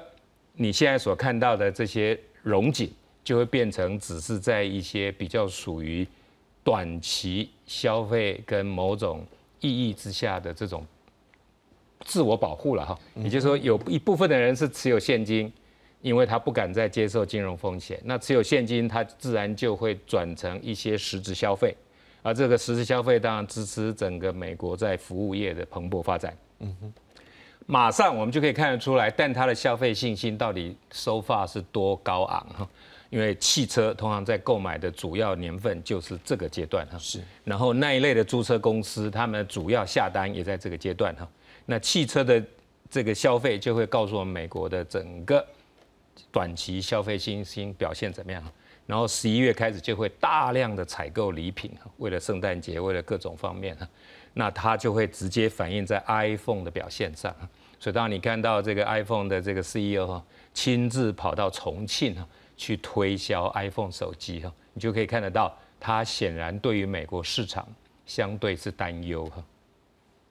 [0.52, 2.92] 你现在所看到的这些融景，
[3.24, 6.06] 就会变成只是在一些比较属于
[6.62, 9.24] 短期消费跟某种
[9.60, 10.86] 意义之下的这种
[12.04, 12.98] 自我保护了哈。
[13.14, 15.50] 也就是说，有一部分的人是持有现金。
[16.02, 21.76] 因为他不敢再接受金融风险，那持有现金，他自然就会转成一些实质消费，
[22.22, 26.36] 而这个实质消费当然支持整个美国在服务业的蓬勃发展。
[26.60, 26.92] 嗯哼，
[27.66, 32.68] 马上我们就可以看得出来，但它的消费信心到底收发是多高昂哈？
[33.10, 36.96] 因为汽车通常在购买的主要年份就是这个阶段哈。
[36.96, 37.20] 是。
[37.44, 41.28] 然后那一类的租车公司，他们主要下单也在这个阶段哈。
[41.66, 42.42] 那汽车的
[42.88, 45.44] 这个消费就会告诉我们美国的整个
[46.32, 48.42] 短期消费信心表现怎么样。
[48.86, 53.76] 然后十一月开始就会大量的采购礼品，为了圣诞节，为了各种方面。
[54.34, 57.34] 那它就会直接反映在 iPhone 的表现上。
[57.78, 62.16] 所以当你看到这个 iPhone 的这个 CEO 亲自跑到重庆
[62.56, 67.66] 去推销 iPhone 手机，你就可以看得到，他显然对于美国市场
[68.06, 69.30] 相对是担忧。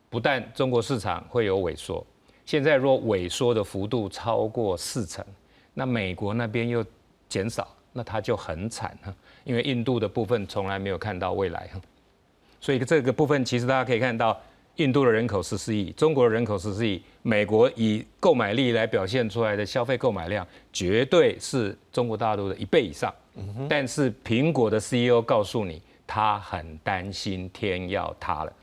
[0.10, 2.06] 不但中国市场会有萎缩，
[2.46, 5.26] 现在若萎缩的幅度超过四成，
[5.74, 6.86] 那美国那边又
[7.28, 9.14] 减少，那它就很惨哈。
[9.44, 11.82] 因为印度的部分从来没有看到未来哈，
[12.60, 14.40] 所以这个部分其实大家可以看到，
[14.76, 23.14] 印度的人口十四亿，中国的人口十四亿，美国以购买力来表现出来的消费购买量，绝对是中国大陆的一倍以上。
[23.68, 28.54] 但是苹果的 CEO 告诉你，他很担心天要塌了。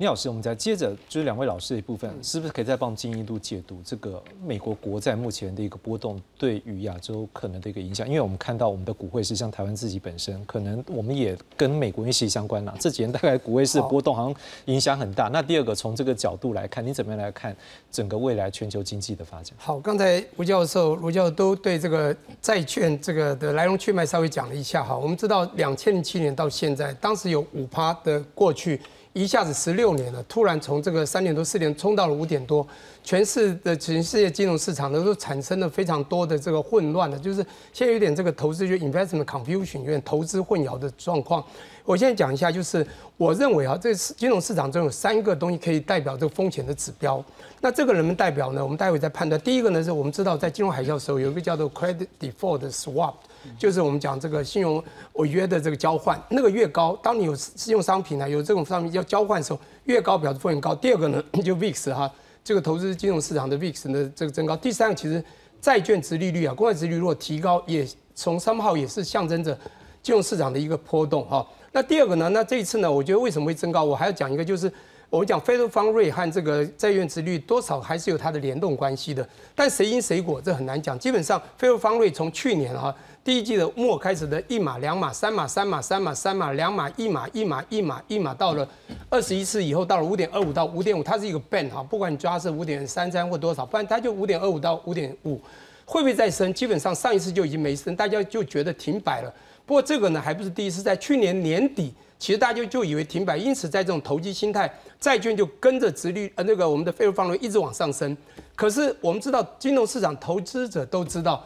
[0.00, 8.08] 聂老师，我们再接着就是两位老师的一部分，是不是可以再帮进一步解读这个美国国债目前的一个波动对于亚洲可能的一个影响？
[8.08, 12.74] 因为我们看到我们的股汇是像台湾自己本身，可能我们也跟美国一息相关啦。
[12.80, 14.34] 这几年大概股汇市的波动好像
[14.64, 15.28] 影响很大。
[15.28, 17.54] 那第二个，从这个角度来看，你怎么样来看
[17.92, 19.54] 整个未来全球经济的发展？
[19.58, 24.82] 好，刚才吴教授、卢教授都对这个债券这个的来龙去脉稍微讲了一下。
[24.82, 28.80] 哈，我们知道两千零七年到现在，当时有五趴的过去。
[29.12, 32.64] 一下子十六年了，突然从这个三点多四点冲到了五点多，
[33.02, 41.44] 全市的全世界金融市场呢都产生了非常多的这个混乱的，就是现在有点这个投资就 investment confusion，有点投资混淆的状况。
[41.84, 47.22] 我现在讲一下，就是我认为啊，这金融市场中有三个东西可以代表这个风险的指标。
[47.60, 49.40] 那这个人们代表呢，我们待会再判断。
[49.40, 53.14] 第一个呢，是我们知道在金融海啸的时候有一个叫做 credit default swap。
[53.58, 54.82] 就是我们讲这个信用
[55.14, 60.74] 违约的这个交换，那个越高，当你有信用商品呢，有这种商品要交换的时候，越高表示风险高。
[60.74, 62.10] 第二个呢， 就 VIX 哈，
[62.42, 64.56] 这个投资金融市场的 VIX 的这个增高。
[64.56, 65.22] 第三个其实
[65.60, 69.58] 债券值利率啊，公债值率如果提高，也从三号也是象征着
[70.02, 71.46] 金融市场的一个波动哈。
[71.72, 73.84] 那第二个呢，那这一次呢，我觉得为什么会增高？
[73.84, 74.72] 我还要讲一个就是。
[75.08, 80.96] 我们讲非洲方瑞和这个债券值率多少还是有它的联动关系的，但谁因谁果这很难讲。
[80.96, 88.66] 基本上非洲方瑞从去年哈第一季的末开始的一码两码三码三码三码三码两码一码一码一码一码到了
[89.10, 95.38] 二十一次以后到了五点二五到五点五，它是一个 band 哈，不管你抓是五点三三或多少，不然它就五点二五到五点五，
[95.84, 96.52] 会不会再升？
[96.54, 99.32] 基本上上一次就已经没升，大家就觉得停摆了。
[99.66, 101.92] 不过这个呢还不是第一次，在去年年底。
[102.18, 108.14] 其实大家就以为停摆，因此在这种投机心态，债券就跟着殖率呃那个我们的非洲方瑞一直往上升。
[108.54, 111.42] 可是我们知道，金融市场投资者都知道，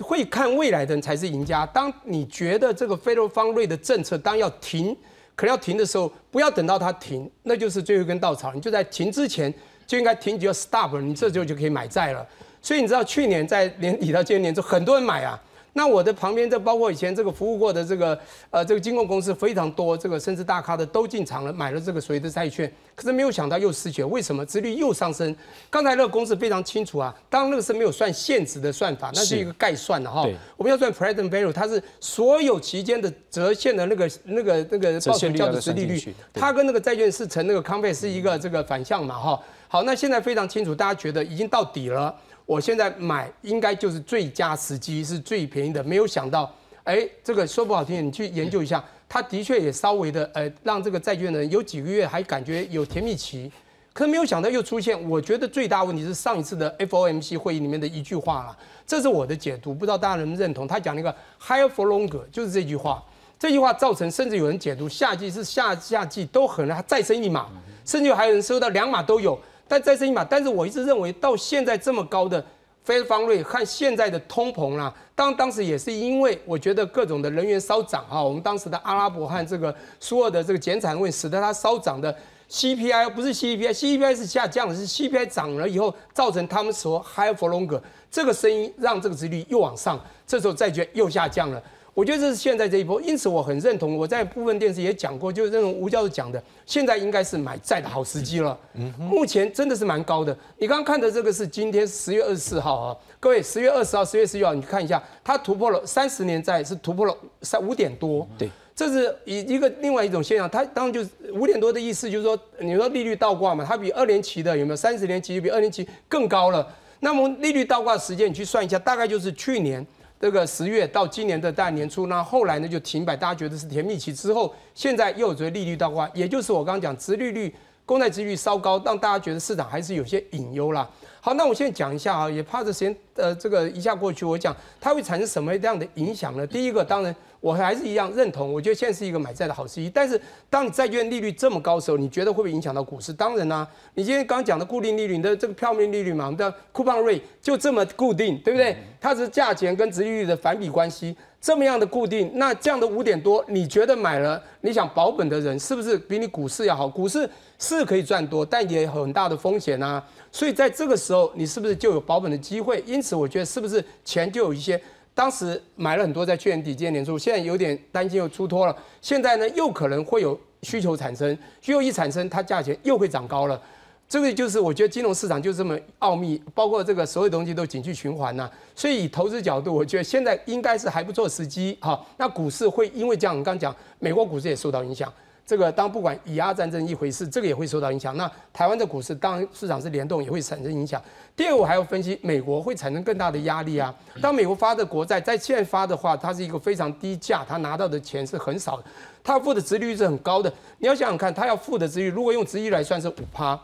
[0.00, 1.64] 会看未来的人才是赢家。
[1.66, 4.96] 当你觉得这个非洲方瑞的政策当要停，
[5.36, 8.52] 可能要停的时候，不要等到它停，那就是最后一根稻草。
[8.52, 9.52] 你就在停之前
[9.86, 12.26] 就应该停，就要 stop，你这时候就可以买债了。
[12.60, 15.40] 所以你知道去年在年底到今年，就很多人买啊。
[15.74, 18.18] 那我的旁边这包括以前这个服务过的这个
[18.50, 24.46] 呃这个金控公司非常多，这个甚至大咖的都进场了，买了这个所谓的债券，可是没有想到又失血，为什么？
[24.46, 25.34] 殖率又上升？
[25.68, 30.24] 刚才那个公式非常清楚啊，当那个是没有算现值的算法，那是一个概算的哈。
[30.56, 39.42] 我们要算 present value，它是所有期间的折现的那个那个那个报酬叫做殖利率，它跟那个债券是成那个康贝是一个这个反向嘛哈。
[39.66, 42.14] 好，那现在非常清楚，大家觉得已经到底了。
[42.46, 45.82] 我现在买应该就是最佳时机，是最便宜的。
[45.82, 46.52] 没有想到，
[46.84, 53.50] 哎，这个说不好听，你去研究一下，它的确也稍微的，呃，让这个债券人有几个月还感觉有甜蜜期。
[53.94, 60.66] 可是没有想到又出现，我觉得最大问题是上一次的 FOMC 会议里面的一句话了，这是我的解读，不知道大家能不能认同。
[60.66, 63.02] 他讲那个 higher for longer，就是这句话。
[63.38, 67.46] 这句话造成甚至有人解读夏季是夏夏季都可能再升一码，
[67.84, 69.38] 甚至还有人收到两码都有。
[69.66, 72.44] 但再生一码，但是我一直认为到现在这么高的
[72.82, 82.14] 非方瑞和现在的通膨啦，当当时也是因为我觉得各种的人员稍涨哈，我们当时的阿拉伯和这个苏尔的这个减产问使得它稍涨的
[82.50, 91.62] CPI 不是 CPI，CPI 是下降的，是 CPI 涨了以后造成他们说 higher for longer 这个声音让这个值率又往上，这时候债券又下降了。
[91.94, 93.96] 我觉得这是现在这一波，因此我很认同。
[93.96, 98.58] 我在部分电视也讲过，就是这种吴教授讲的，现在应该是买债的好时机了。
[98.74, 100.36] 嗯，目前真的是蛮高的。
[100.58, 108.26] 你刚刚看的这个是今天十月二十四号啊，各位十月二十号、十月十一号，你看一下，它突破了三十年债是突破了三五点多。
[108.36, 110.50] 对，这是一一个另外一种现象。
[110.50, 116.66] 它当然就是五点多的意思，就是说你说利率倒挂嘛，它比二年期的有没有三十年期比二年期更高了？
[116.98, 119.86] 那么利率倒挂时间你去算一下，大概就是去年
[120.24, 130.88] 这个十月到今年的大年初，那后来呢就停摆，大家觉得是甜蜜期之后，现在又有利率倒挂，也就是我刚刚讲，殖利率、公债殖率稍高，让大家觉得市场还是有些隐忧啦。
[131.20, 136.46] 好，那我现在讲一下啊，也怕这时间呃这个一下过去，我讲它会产生什么样的影响呢？
[136.46, 139.90] 第一个，当然我还是一样认同，我觉得现在是一个买债的好时机。
[139.92, 143.12] 但是当你债券利率这么高的时候，你觉得会不会影响到股市？
[143.12, 148.74] 当然啦，你今天刚刚讲的固定利率，你的这个票面利率嘛，我们的 coupon rate 就这么固定，对不对？
[148.98, 156.88] 它是价钱跟值利率的反比关系，这么样的固定，那这样的五点多，你觉得买了，你想保本的人是不是比你股市要好？
[156.88, 157.28] 股市
[157.58, 160.02] 是可以赚多，但也有很大的风险啊。
[160.32, 162.82] 所以在这个时候，你是不是就有保本的机会？
[162.86, 164.80] 因此，我觉得是不是钱就有一些，
[165.14, 168.76] 当时买了很多在去年底、今年年初，现在有点担心又出脱了。
[169.00, 173.60] 现在呢，又可能会有需求产生，需求一产生，它价钱又会涨高了。
[174.08, 178.50] 这个就是我觉得金融市场就这么奥秘，包括这个所有东西都景气循环呐。
[178.74, 181.78] 所以以投资角度，我觉得现在应该是还不错时机。
[181.80, 185.10] 哈，那股市会因为这样，我刚讲美国股市也受到影响。
[185.46, 188.16] 这个当不管以阿战争一回事，这个也会受到影响。
[188.16, 191.00] 那台湾的股市当市场是联动，也会产生影响。
[191.36, 193.94] 第二，我还要分析美国会产生更大的压力啊。
[194.22, 198.84] 当美国发的国债在现发的话，它是一个非常低价，它拿到的钱是很少的，
[199.22, 200.50] 它付的殖利率是很高的。
[200.78, 203.60] 你要想想看，它要付的殖利率，如果用殖利率来算是五趴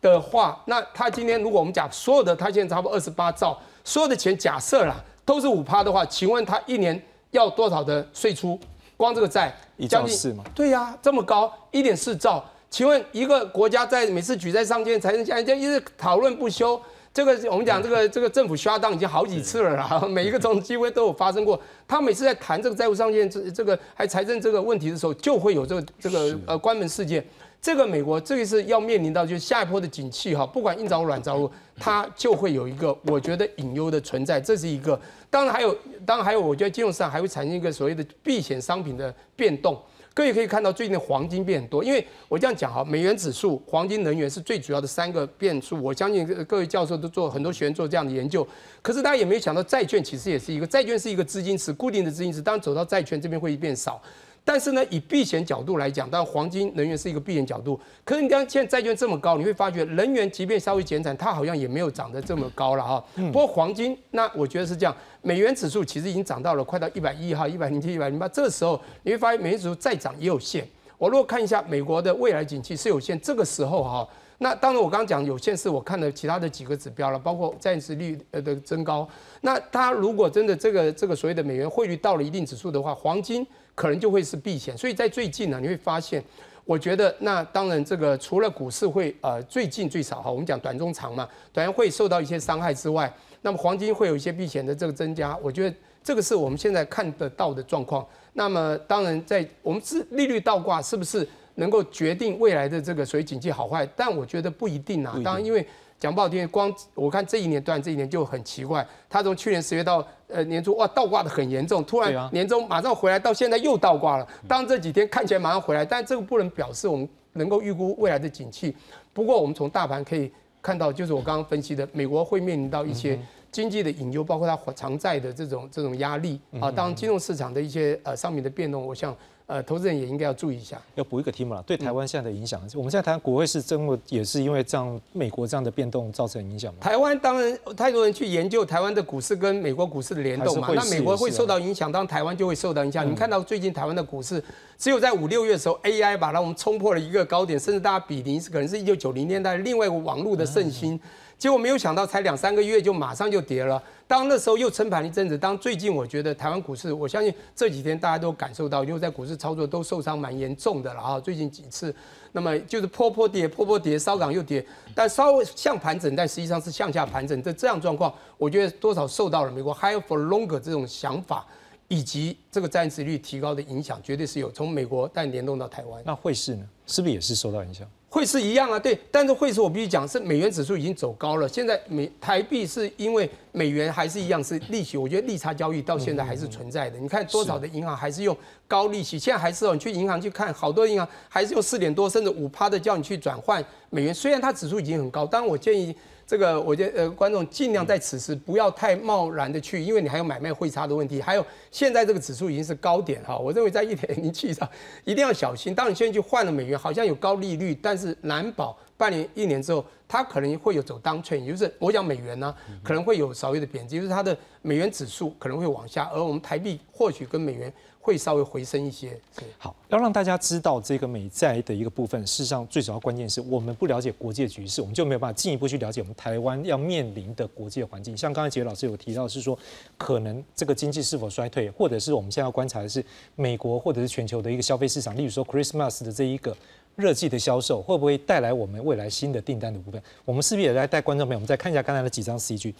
[0.00, 4.94] 的话，那它今天如果我们讲所有的，它现在差不多二十八兆，所有的钱假设啦
[5.24, 8.56] 都是五趴的话，请问它一年要多少的税出？
[8.96, 10.44] 光这个债一兆四吗？
[10.54, 12.44] 对呀，这么高，一点四兆。
[12.70, 16.80] 请问一个国家在每次举债上限、财政下限，一直讨论不休。
[17.12, 21.60] 这个我们讲这个这个政府刷当已经好几次了啦， 每一个总机会都有发生过。
[21.86, 27.24] 他每次在谈这个债务上限这这个还财政这个问题的时候，就会有这个这个呃关门事件。
[27.64, 35.00] 这个美国这个是要面临到就是下一波的景气哈，不管硬着陆软着陆，它就会有一个我觉得隐忧的存在，这是一个。
[35.30, 35.74] 当然还有，
[36.04, 39.80] 当然还有，我觉得金融市场还会产生一个所谓的避险商品的变动。
[40.12, 45.82] 各位可以看到最近的黄金变很多，因为我这样讲哈，美元指数、黄金、能源是最主要的三个变数。
[45.82, 48.46] 我相信各位教授都做很多学员做这样的研究，
[48.82, 53.98] 可是大家也没有想到债券其实也是一个，债券是一个资金池，固定的资金池，当走到债券这边会变少。
[54.46, 57.80] 但是呢，以避险角度来讲，当然黄金、能源是一个避险角度。
[58.04, 63.02] 可是你看现在债券这么高，你会发觉能源即便稍微减产，它好像也没有涨得这么高了哈。
[63.14, 70.68] 不过黄金，那我觉得是这样，美元指数其实已经涨到了快到一百一哈，一百零七、一百零八，这个时候你会发现美元指数再涨也有限。
[70.98, 74.06] 我如果看一下美国的未来景气是有限，这个时候哈，
[74.38, 79.08] 那当然我刚刚讲有限是我看了其他的几个指标了，包括债值率呃的增高。
[79.40, 83.46] 那它如果真的这个这个所谓的美元汇率到了一定指数的话，黄金。
[83.74, 86.22] 可能就会是避险，所以在最近呢，你会发现，
[86.64, 98.06] 我觉得那当然这个除了股市会呃最近最少哈，我们讲短中长嘛，短会受到一些伤害之外，那么黄金会有一些避险的这个增加，我觉得这个是我们现在看得到的状况。
[98.34, 103.84] 那么当然在我们是利率倒挂是不是能够决定未来的这个水景气好坏？
[103.96, 105.20] 但我觉得不一定啊。
[105.24, 105.66] 当然因为。
[106.04, 108.86] 讲不好听，光我看这一年段，这一年就很奇怪。
[109.08, 114.28] 他从去年十月到呃年初，哇，倒挂的很严重，突然年终马上回来，到现在又倒挂了。
[114.46, 118.76] 当这几天看起来马上回来，但这个不能表示我们能够预估未来的景气。
[119.14, 123.18] 不过我们从大盘可以看到，就是我刚刚分析的，美国会面临到一些
[123.50, 126.70] 经济的隐忧，包括它偿债的这种这种压力啊。
[126.70, 129.16] 当金融市场的一些呃上面的变动，我想。
[129.46, 130.80] 呃，投资人也应该要注意一下。
[130.94, 136.78] 要补一个题目了，对台湾现在的影响，我们现在谈国会是真的也是因为这样美国这样的变动造成影响吗？
[136.80, 143.06] 台湾当然太多人去研究台湾的股市跟美国股市的联动嘛，那美国会受到影响，当然台湾就会受到影响。
[143.06, 144.42] 你看到最近台湾的股市，
[144.78, 150.98] 只有在五六月的时候，AI 把它我们冲破了一个高点，甚至大家比邻是可能是一九九零年代另外一个网络的盛行。
[151.38, 153.82] 结果没有想到，才两三个月就马上就跌了。
[154.06, 161.18] 当那时候又撑盘一阵子，当最近我觉得台湾股市，我相信这几天大家都感受到，因为在股市操作都受伤蛮严重的了啊。
[161.18, 161.94] 最近几次，
[162.32, 164.64] 那么就是破破跌，破破跌，稍涨又跌，
[164.94, 167.42] 但稍微向盘整，但实际上是向下盘整。
[167.42, 171.46] 这这样状况，我觉得多少受到了美国 higher for longer 这种想法，
[171.88, 176.02] 以及这个占值率提高的影响，绝对是有从美国但联动到台湾。
[176.04, 177.86] 那汇市呢，是不是也是受到影响？
[178.08, 186.96] 汇市一样啊，对，但是汇市我必须讲是美元指数已经走高了，现在美台币是因为美元还是一样是利息，我觉得利差交易到现在还是存在的。
[186.96, 188.36] 你看多少的银行还是用
[188.68, 195.92] 高利息，现在还是哦，你去银行去看，好多银行还是用四点多甚至五趴的叫你去转换美元，虽然它指数已经很高，但我建议
[196.26, 204.68] 这个我觉得呃观众尽量在此时不要太贸然的去，因为你还有买卖汇差的问题，还有现在这个指数已经是高点哈，我认为在一点零七上
[205.04, 205.74] 一定要小心。
[205.74, 217.72] 当你现在去换了美元，好像有高利率，但是难保半年一年之后，它可能会有走当券，也就是我讲美元呢可能会有稍微的贬值，就是它的美元指数可能会往下，而我们台币或许跟美元。
[218.04, 219.18] 会稍微回升一些。
[219.56, 228.14] 好，要让大家知道这个美债的一个部分，事实上最主要关键是我们不了解国际局势，我们就没有办法进一步去了解我们台湾要面临的国际环境。
[228.14, 229.58] 像刚才杰老师有提到，是说
[229.96, 233.02] 可能这个经济是否衰退，或者是我们现在要观察的是
[233.36, 236.54] 美国或者是全球的一个消费市场，例如说 Christmas 的这一个
[236.96, 240.02] 热季的销售，会不会带来我们未来新的订单的部分？
[240.26, 242.74] 我们是不是也来带观众朋友，我们再看一下刚才的几张 CG，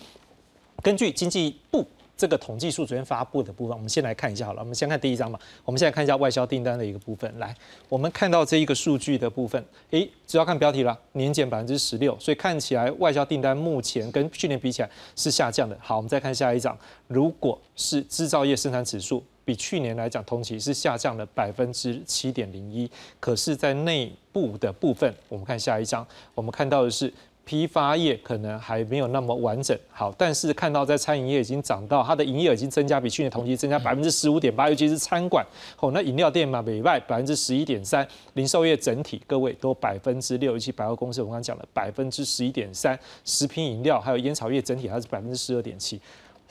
[0.82, 1.86] 根据经济部。
[2.16, 4.60] 这个统计数昨天发布的部分，我们先来看一下好了。
[4.60, 5.38] 我们先看第一张嘛。
[5.64, 7.38] 我们现在看一下外销订单的一个部分。
[7.38, 7.54] 来，
[7.88, 15.76] 我们看到这一个数据的部分，诶，只要看标题了，年减百分之十六，所以看起来外销订单目前跟去年比起来是下降的。
[15.80, 22.88] 好，我们再看下一张，如果是制造业生产指数，比去年来讲同期是下降了百分之七点零一，
[23.18, 27.12] 可是，在内部的部分，我们看下一张，我们看到的是。
[27.44, 35.44] 批发业可能还没有那么完整，好，但是看到在餐饮业已经涨到它的营业额已经增加，比去年同期增加百分之十五点八，尤其是餐馆，
[35.78, 46.00] 哦，那饮料店嘛，北外百分之十一点三，零售业整体各位都百分之六，尤其百货公司我刚刚讲了百分之十一点三，食品饮料还有烟草业整体还是百分之十二点七，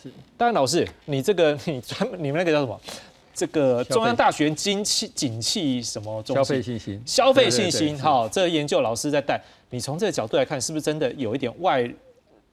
[0.01, 2.79] 是，当然老师，你这个你专 你们那个叫什么？
[3.35, 6.23] 这个中央大学经济景气什么？
[6.23, 9.41] 消费信心，消费信心，好，这个研究老师在带。
[9.73, 11.91] 你从这个角度来看，是不是真的有一点外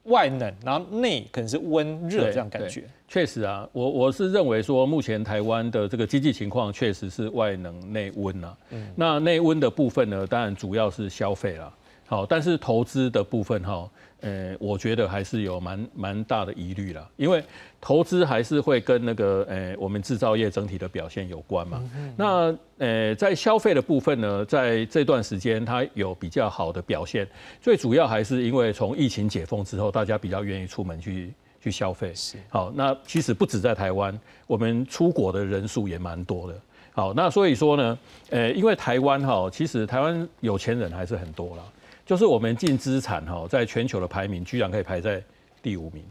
[0.04, 2.82] 外冷，然后内可能是温热这样感觉？
[3.06, 8.56] 确实啊，我我是认为说，目前台湾的这个经济情况确实是外冷内温啊。
[8.70, 11.70] 嗯，那内温的部分呢，当然主要是消费啦。
[12.06, 13.90] 好，但是投资的部分哈，
[14.22, 17.44] 呃，我觉得还是有蛮蛮大的疑虑啦，因为
[17.80, 21.82] 投资还是会跟那个呃我们制造业整体的表现有关嘛。
[22.16, 27.26] 那呃在消费的部分呢，在这段时间它有比较好的表现，
[27.60, 32.12] 最主要还是因为从疫情解封之后，大家比较愿意出门去去消费。
[32.14, 36.60] 是，好，那其实不止在台湾，我们出国的人数也蛮多的。
[36.92, 37.98] 好，那所以说呢，
[38.30, 41.62] 呃，因为台湾哈，其实台湾有钱人还是很多了。
[42.04, 45.22] 就是我们净资产哈，在全球的排名居然可以排在
[45.62, 46.02] 第五名，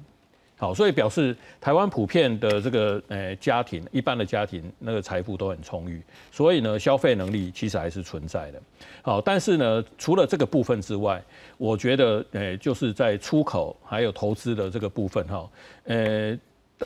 [0.59, 6.01] 好，所以表示台湾普遍的这个呃家庭，一般的家庭那个财富都很充裕，
[6.33, 8.61] 所以呢，消费能力其实还是存在的。
[9.01, 11.23] 好，但是呢，除了这个部分之外，
[11.57, 15.49] 我觉得呃，就是在出口还有投资的这个部分哈，
[15.85, 16.37] 呃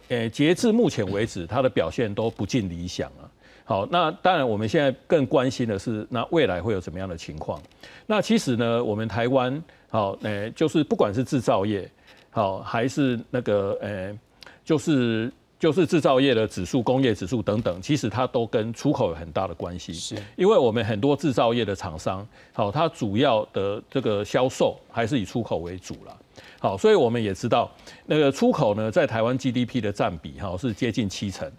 [0.10, 3.26] 呃，截至目前为止，它的表现都不尽理想啊。
[3.66, 7.60] 好，那当然，我们现在更关心的是，那未来会有怎么样的情况？
[8.06, 11.90] 那其实呢，我们台湾，好，诶，就是不管是制造业，
[12.34, 14.18] 好，还是那个，诶，
[14.66, 19.94] 就是就是制造业的指数、工业指数等等，其实它都跟出口有很大的关系。
[19.94, 26.18] 是，因为我们很多制造业的厂商，好，它主要的这个销售还是以出口为主了。
[26.60, 27.72] 好，所以我们也知道，
[28.08, 31.50] 那个出口呢，在台湾 GDP 的占比，哈，是接近七成。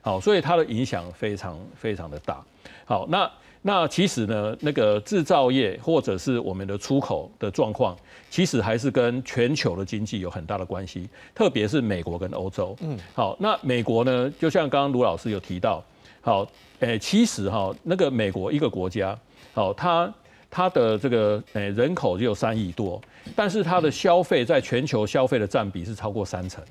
[0.00, 2.44] 好，所以它的影响非常非常的大。
[2.84, 3.30] 好，那
[3.66, 7.96] 那其实呢，那个制造业或者是我们的出口的状况，
[8.28, 12.76] 其实还是跟全球的经济有很大的关系，特别是美国跟欧洲。
[12.82, 15.82] 嗯，好，那美国呢，就像刚刚卢老师有提到，
[16.20, 16.46] 好，
[16.80, 19.18] 诶，其实哈，那个美国一个国家，
[19.54, 20.12] 好，它
[20.50, 23.00] 它的这个诶人口只有三亿多，
[23.34, 26.62] 但是它的消费在全球消费的占比是超过三成。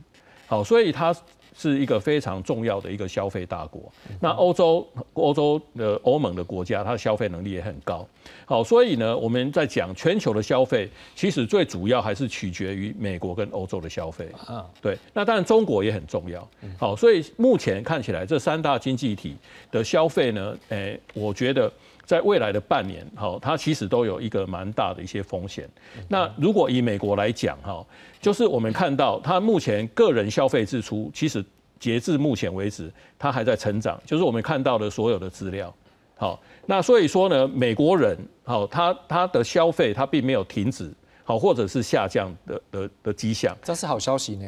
[0.45, 1.11] 好，所以它。
[1.55, 3.91] 是一个非常重要的一个消费大国。
[4.19, 8.07] 那欧洲、欧洲的欧盟的国家，它的消费能力也很高。
[8.45, 14.27] 好，所以呢，我们在讲全球的消费，其实最主要还是取决于美国跟欧洲的消费。
[14.47, 14.97] 啊，对。
[15.13, 16.47] 那当然中国也很重要。
[16.77, 19.35] 好，所以目前看起来这三大经济体
[19.71, 21.71] 的消费呢，诶，我觉得。
[22.05, 25.69] 在未来的半年，哈，它其实都有一个蛮大的一些风险。
[26.09, 27.85] 那如果以美国来讲，哈，
[28.19, 31.43] 就是我们看到它目前个人消费支出，其实
[31.79, 33.99] 截至目前为止，它还在成长。
[34.05, 35.73] 就是我们看到的所有的资料，
[36.15, 40.93] 好，那所以说呢，美国人，好，他他的消费他并没有停止，
[41.23, 44.45] 好，或者是下降的的的迹象，这是好消息呢。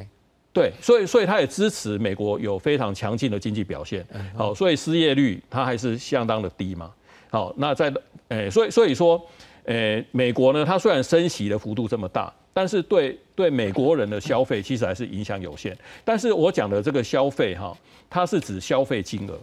[0.51, 4.05] 对，所以所以他也支持美国有非常强劲的经济表现，
[4.37, 6.93] 好，所以失业率它还是相当的低嘛。
[7.35, 7.93] 好，那在
[8.29, 9.21] 诶，所以所以说，
[9.65, 15.77] 诶，美国呢，它虽然升息的幅度这么大，但是对对美国人的消费其实还是影响有限。
[16.05, 17.77] 但是我讲的这个消费哈，
[18.09, 19.37] 它是指消费金额。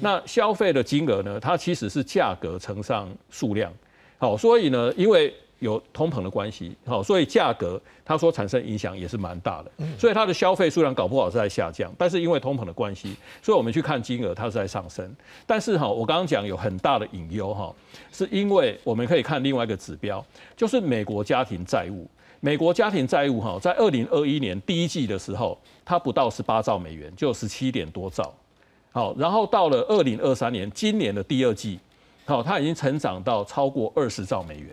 [0.00, 3.70] 那消费的金额呢，它其实是价格乘上数量。
[4.16, 15.14] 好，所以呢，因为有通膨的关系，好，所以价格它所产生影响也是蛮大的，所以它的消费虽然搞不好是在下降，但是因为通膨的关系，所以我们去看金额它是在上升。
[15.46, 17.74] 但是哈，我刚刚讲有很大的隐忧哈，
[18.12, 20.24] 是因为我们可以看另外一个指标，
[20.56, 22.06] 就是美国家庭债务。
[22.40, 28.34] 美国家庭债务哈，在二零二一年第一季的时候，它不到十八兆美元，就十七点多兆。
[28.92, 31.80] 好，然后到了二零二三年今年的第二季，
[32.26, 34.68] 好，它已经成长到超过二十兆美元。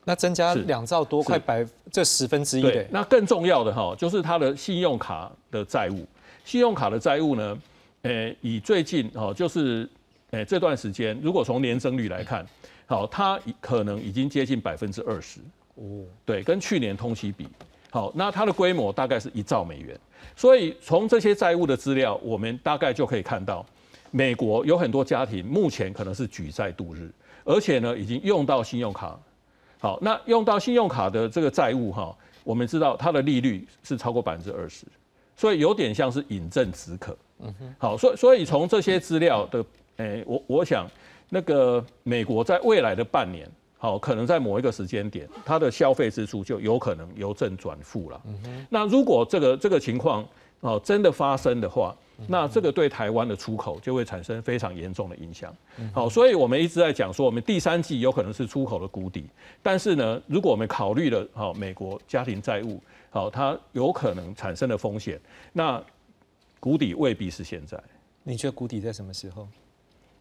[0.00, 6.06] 哦，那增加是两兆多，是快百这十分之一那更重要的哈，就是它的信用卡的债务。
[6.44, 7.58] 信用卡的债务呢，
[8.02, 9.88] 呃，以最近哦，就是
[10.30, 12.44] 呃这段时间，如果从年增率来看，
[12.86, 15.40] 好，它可能已经接近百分之二十。
[15.76, 17.46] 哦，对，跟去年同期比，
[17.90, 19.98] 好，那它的规模大概是一兆美元。
[20.34, 23.64] 所以从这些债务的资料，我们大概就可以看到，
[24.10, 27.10] 美国有很多家庭目前可能是举债度日，
[27.44, 29.18] 而且呢，已经用到信用卡
[29.80, 32.14] 好，那用到信用卡的这个债务哈，
[32.44, 34.84] 我们知道它的利率是超过百分之二十，
[35.34, 37.16] 所以有点像是饮鸩止渴。
[37.38, 39.64] 嗯哼，好，所以所以从这些资料的，
[39.96, 40.86] 诶、我我想
[41.30, 48.20] 那个美国在未来的半年，好，可能在某一个时间点，它的消费支出就有可能由正转负了。
[48.26, 50.22] 嗯哼那如果这个这个情况
[50.60, 51.96] 哦真的发生的话，
[52.26, 55.54] 那这个对台湾的出口就会产生非常严重的影响。
[55.92, 59.24] 好，所以我们一直在讲说，我们第三季有可能是出口的谷底，
[59.62, 62.80] 但是呢，如果我们考虑了好美国家庭债务，
[63.10, 65.18] 好它有可能产生的风险，
[65.52, 65.82] 那
[66.58, 67.82] 谷底未必是现在。
[68.22, 69.48] 你觉得谷底在什么时候？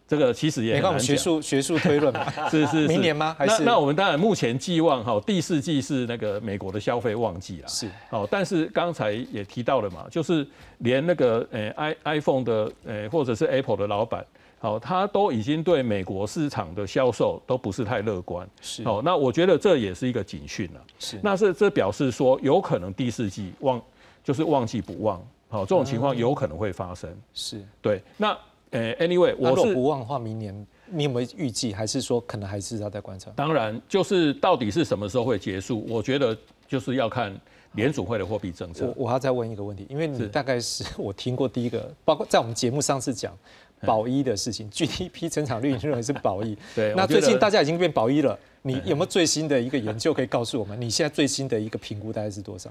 [0.10, 1.16] 这个其实也你看我们学。
[1.16, 7.68] 术学术推论嘛， 是是是明年吗还是那那我们当然目前寄望哈第四季是那个美国的消费旺季啦。
[7.68, 10.46] 是哦，但是刚才也提到了嘛，就是
[10.80, 14.26] 连那个呃 i iPhone 的呃或者是 Apple 的老板，
[14.60, 18.48] 好、他都已经对美国市场的销售都不是太乐观。
[18.62, 20.82] 是好、那我觉得这也是一个警讯了。
[20.98, 23.80] 是那是这表示说有可能第四季旺
[24.24, 27.10] 就是旺季不旺，好、这种情况有可能会发生。
[27.34, 27.62] 是。
[27.82, 28.38] 对，那
[28.72, 33.32] 呃 anyway 我是不忘的话，明年你有没有预计，还是说可能还是要再观察？
[33.36, 35.86] 当然，就是到底是什么时候会结束？
[35.90, 37.36] 我觉得就是要看
[37.74, 39.06] 联储会的货币政策我。
[39.06, 43.36] 我要再问一个问题，因为你大概是 我听过第一个，包括在我们节目上次讲
[43.82, 50.80] 保一的事情，GDP 增长率你认为是保一， 那对那最近大家已经变保一了，你有没有最新的一个研究可以告诉我们？
[50.80, 52.70] 你现在最新的一个评估大概是多少？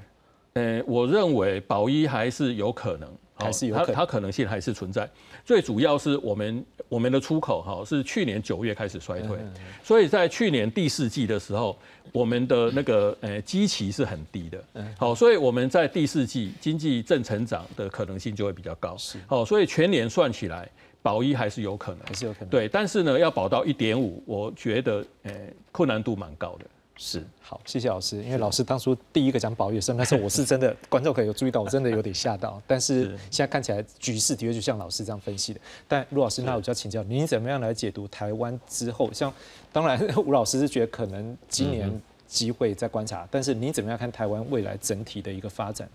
[0.54, 5.08] 呃，我认为保一还是有可能，哦还是有它它可能性还是存在。
[5.44, 11.76] 最主要是我们我们的出口哈是去年九月开始衰退，嗯所以在去年第四季的时候，
[12.12, 20.68] 我们的那个呃基期是很低的，嗯好，所以我们在第四季经济正成长的可能性就会比较高，是好，所以全年算起来
[21.00, 25.32] 保一还是有可能，还是有可能？，对，但是呢要保到一点五，我觉得呃
[25.72, 26.66] 困难度蛮高的。
[27.00, 28.16] 是好，谢谢老师。
[28.24, 32.60] 因为老师当初第一个讲保一的时候，那时候我是真的， 观众可能有注意到，我真的有点吓到。
[32.66, 35.60] 但是是现在看起来局势的确就像老师这样分析的。
[35.86, 39.10] 但陆老师，那我就要请教您，怎么样来解读台湾之后？
[39.12, 39.32] 像
[39.72, 45.88] 当然 吴老师是觉得可能今年机会在观察，但是您怎么样看台湾未来整体的一个发展？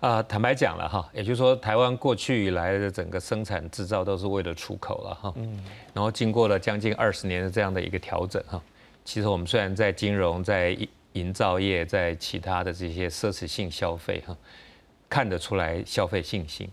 [0.00, 5.58] 啊、坦白讲了哈，也就是说，台湾过去以来的整个生产制造都是为了出口了哈，嗯，
[5.92, 8.62] 然后经过了将近二十年的这样的一个调整哈，
[9.08, 10.76] 其实我们虽然在金融、在
[11.14, 14.36] 营造业、在其他的这些奢侈性消费哈，
[15.08, 16.68] 看得出来消费信心，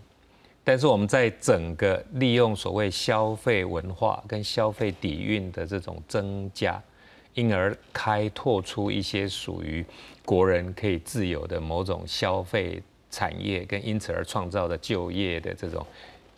[0.62, 6.78] 但是我们在整个利用所谓消费文化跟消费底蕴的这种增加，
[7.32, 9.82] 因而开拓出一些属于
[10.22, 15.86] 国人可以自由的某种消费产业，跟因此而创造的就业的这种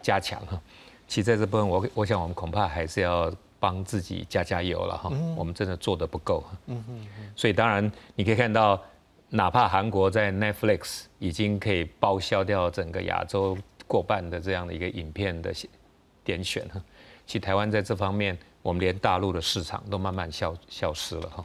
[0.00, 0.62] 加强哈。
[1.08, 5.10] 其实在这部分我，我想我们恐怕还是要帮自己加加油了哈。
[5.36, 6.44] 我们真的做的不够。
[6.66, 7.06] 嗯
[7.36, 8.80] 所以当然你可以看到，
[9.30, 13.56] 哪怕韩国在 Netflix 已经可以报销掉整个亚洲
[13.86, 15.52] 过半的这样的一个影片的
[16.24, 16.80] 点选哈，
[17.26, 21.44] 其实台湾在这方面，我们连大陆的市场都慢慢消消失了哈。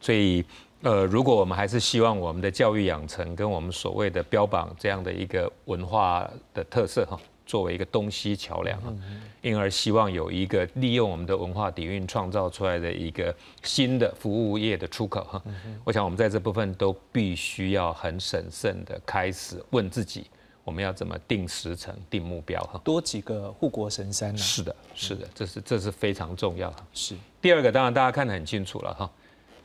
[0.00, 0.44] 所以，
[0.82, 7.20] 呃，如果我们还是希望我们的教育养成跟我们所谓的标榜这样的一个文化的特色哈，
[7.50, 8.94] 作为一个东西桥梁啊，
[9.42, 13.34] 因而希望有一个利用我们的文化底蕴创造出来的一个
[13.64, 15.42] 新的服务业的出口哈。
[15.82, 20.26] 我想我们在这部分都必须要很审慎的开始问自己，
[20.62, 22.80] 我们要怎么定时程、定目标哈。
[22.84, 26.76] 多几个护国神山呢、是的，是的，这是这是非常重要的。
[26.94, 29.10] 是第二个，当然大家看得很清楚了哈。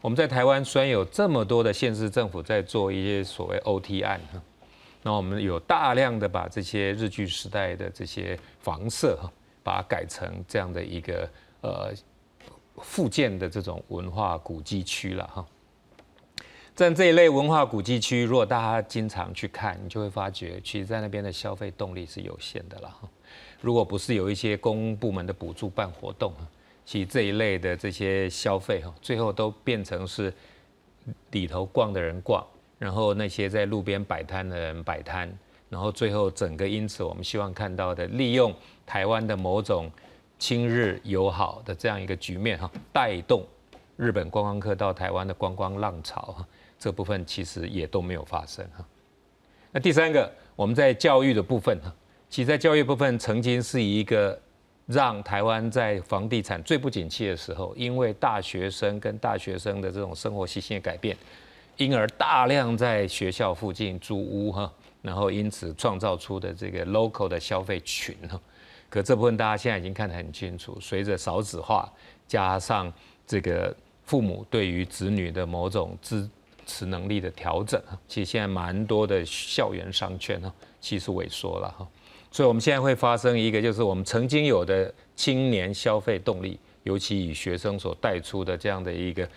[0.02, 4.42] 我们在台湾虽然有这么多的县市政府在做一些所谓 OT 案哈，
[5.06, 9.32] 那我们有大量的把这些日据时代的这些房舍哈，
[9.62, 11.30] 把它改成这样的一个
[11.62, 11.94] 呃
[12.78, 15.46] 复建的这种文化古迹区了哈。
[16.74, 22.92] 在这一类文化古迹区，如果大家经常去看，你就会发觉，其实在那边的消费动力是有限的了。
[23.62, 26.34] 如果不是有一些公部门的补助办活动，
[26.84, 30.34] 其实这一类的这些消费哈，最后都变成是
[31.30, 32.44] 里头逛的人逛，
[32.78, 35.32] 然后那些在路边摆摊的人摆摊，
[35.70, 38.54] 然后最后整个因此我们希望看到的，利用
[38.86, 39.90] 台湾的某种
[40.38, 43.44] 亲日友好的这样一个局面哈，带动
[43.98, 46.48] 日本观光客到台湾的观光浪潮哈，
[46.78, 48.86] 这部分其实也都没有发生哈。
[49.72, 51.94] 那第三个，我们在教育的部分哈。
[52.28, 54.38] 其实，在教育部分，曾经是一个
[54.88, 61.16] 让台湾在房地产最不景气的时候，因为大学生跟大学生的这种生活习性的改变，
[61.78, 64.72] 因而大量在学校附近租屋哈，
[65.02, 68.40] 然后因此创造出的这个 local 的消费群哈。
[68.90, 71.92] 可这部分大家现在已经看得很清楚，随着少子化，
[72.28, 72.92] 加上
[73.28, 76.30] 这个父母对于子女的某种支
[76.66, 81.88] 持能力的调整其实现在蛮多的校园商圈哈，其实萎缩了哈。
[82.32, 89.28] 所以，我们现在会发生一个，就是我们曾经有的青年消费动力，尤其以学生所带出的这样的一个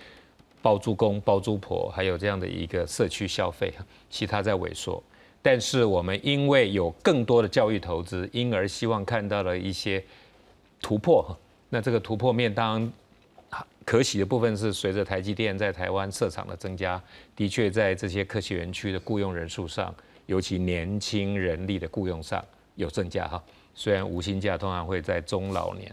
[0.68, 3.72] 包租公、包租婆，还有这样的一个社区消费，
[4.10, 5.02] 其他在萎缩。
[5.40, 10.04] 但是，我们因为有更多的教育投资，因而希望看到了一些
[10.82, 11.34] 突破。
[11.70, 12.92] 那这个突破面，当然
[13.86, 17.02] 可喜的部分是，随着台积电在台湾设厂的增加，
[17.34, 19.94] 的确在这些科学园区的雇佣人数上，
[20.26, 22.44] 尤其年轻人力的雇佣上。
[22.74, 23.42] 有增加哈，
[23.74, 25.90] 虽然无薪假通常会在中老年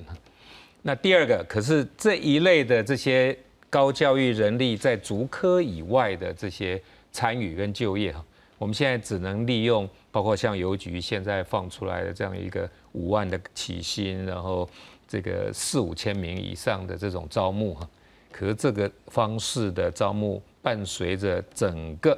[0.82, 3.36] 那第二个，可是这一类的这些
[3.76, 8.24] 高教育人力在足科以外的这些参与跟就业哈，
[8.58, 14.66] 我们现在只能利用，包括像邮局现在放出来的这样一个五万的起薪，然后
[15.06, 17.90] 这个四五千名以上的这种招募哈，
[18.32, 22.18] 可是这个方式的招募伴随着整个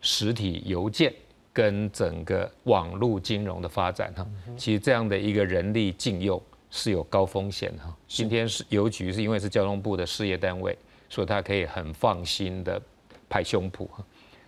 [0.00, 1.12] 实体邮件。
[1.54, 4.26] 跟整个网络金融的发展哈，
[4.56, 6.40] 其实这样的一个人力禁用
[6.70, 7.94] 是有高风险哈。
[8.08, 10.74] 今天是邮局是因为是交通部的事业单位，
[11.12, 12.80] 所以他可以很放心的
[13.28, 13.86] 拍胸脯。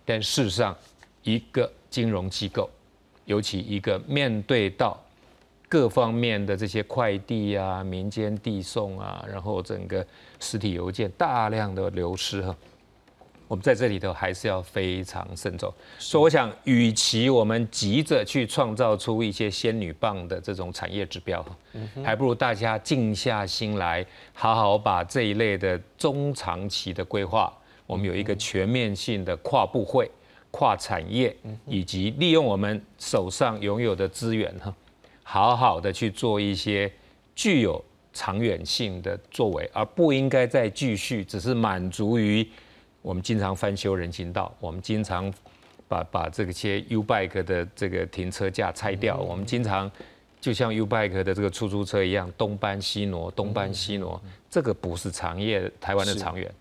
[0.03, 0.75] 但事实上，
[1.21, 2.67] 一个金融机构，
[3.25, 4.99] 尤其一个面对到
[5.69, 10.03] 各方面的这些快递啊、民间递送啊，然后整个
[10.39, 12.55] 实体邮件大量的流失哈。
[13.55, 21.43] 我们在这里头还是要非常慎重，所以我想，与其我们急着去创造出一些仙女棒的这种产业指标，
[22.03, 27.49] 还不如大家静下心来，好好把这一类的中长期的规划，
[27.87, 30.11] 我们有一个全面性的跨部会、
[30.51, 31.33] 跨产业，
[31.65, 34.75] 以及利用我们手上拥有的资源哈，
[35.23, 36.91] 好好的去做一些
[37.33, 37.81] 具有
[38.11, 42.45] 长远性的作为，而不应该再继续只是满足于。
[43.05, 45.31] 我们经常翻修人行道，我们经常
[45.87, 49.89] 把把这个些 U bike 的这个停车架拆掉，我们经常
[50.41, 56.51] 就像 U bike 的这个出租车一样东搬西挪，东搬西挪，这个不是长业台湾的长远。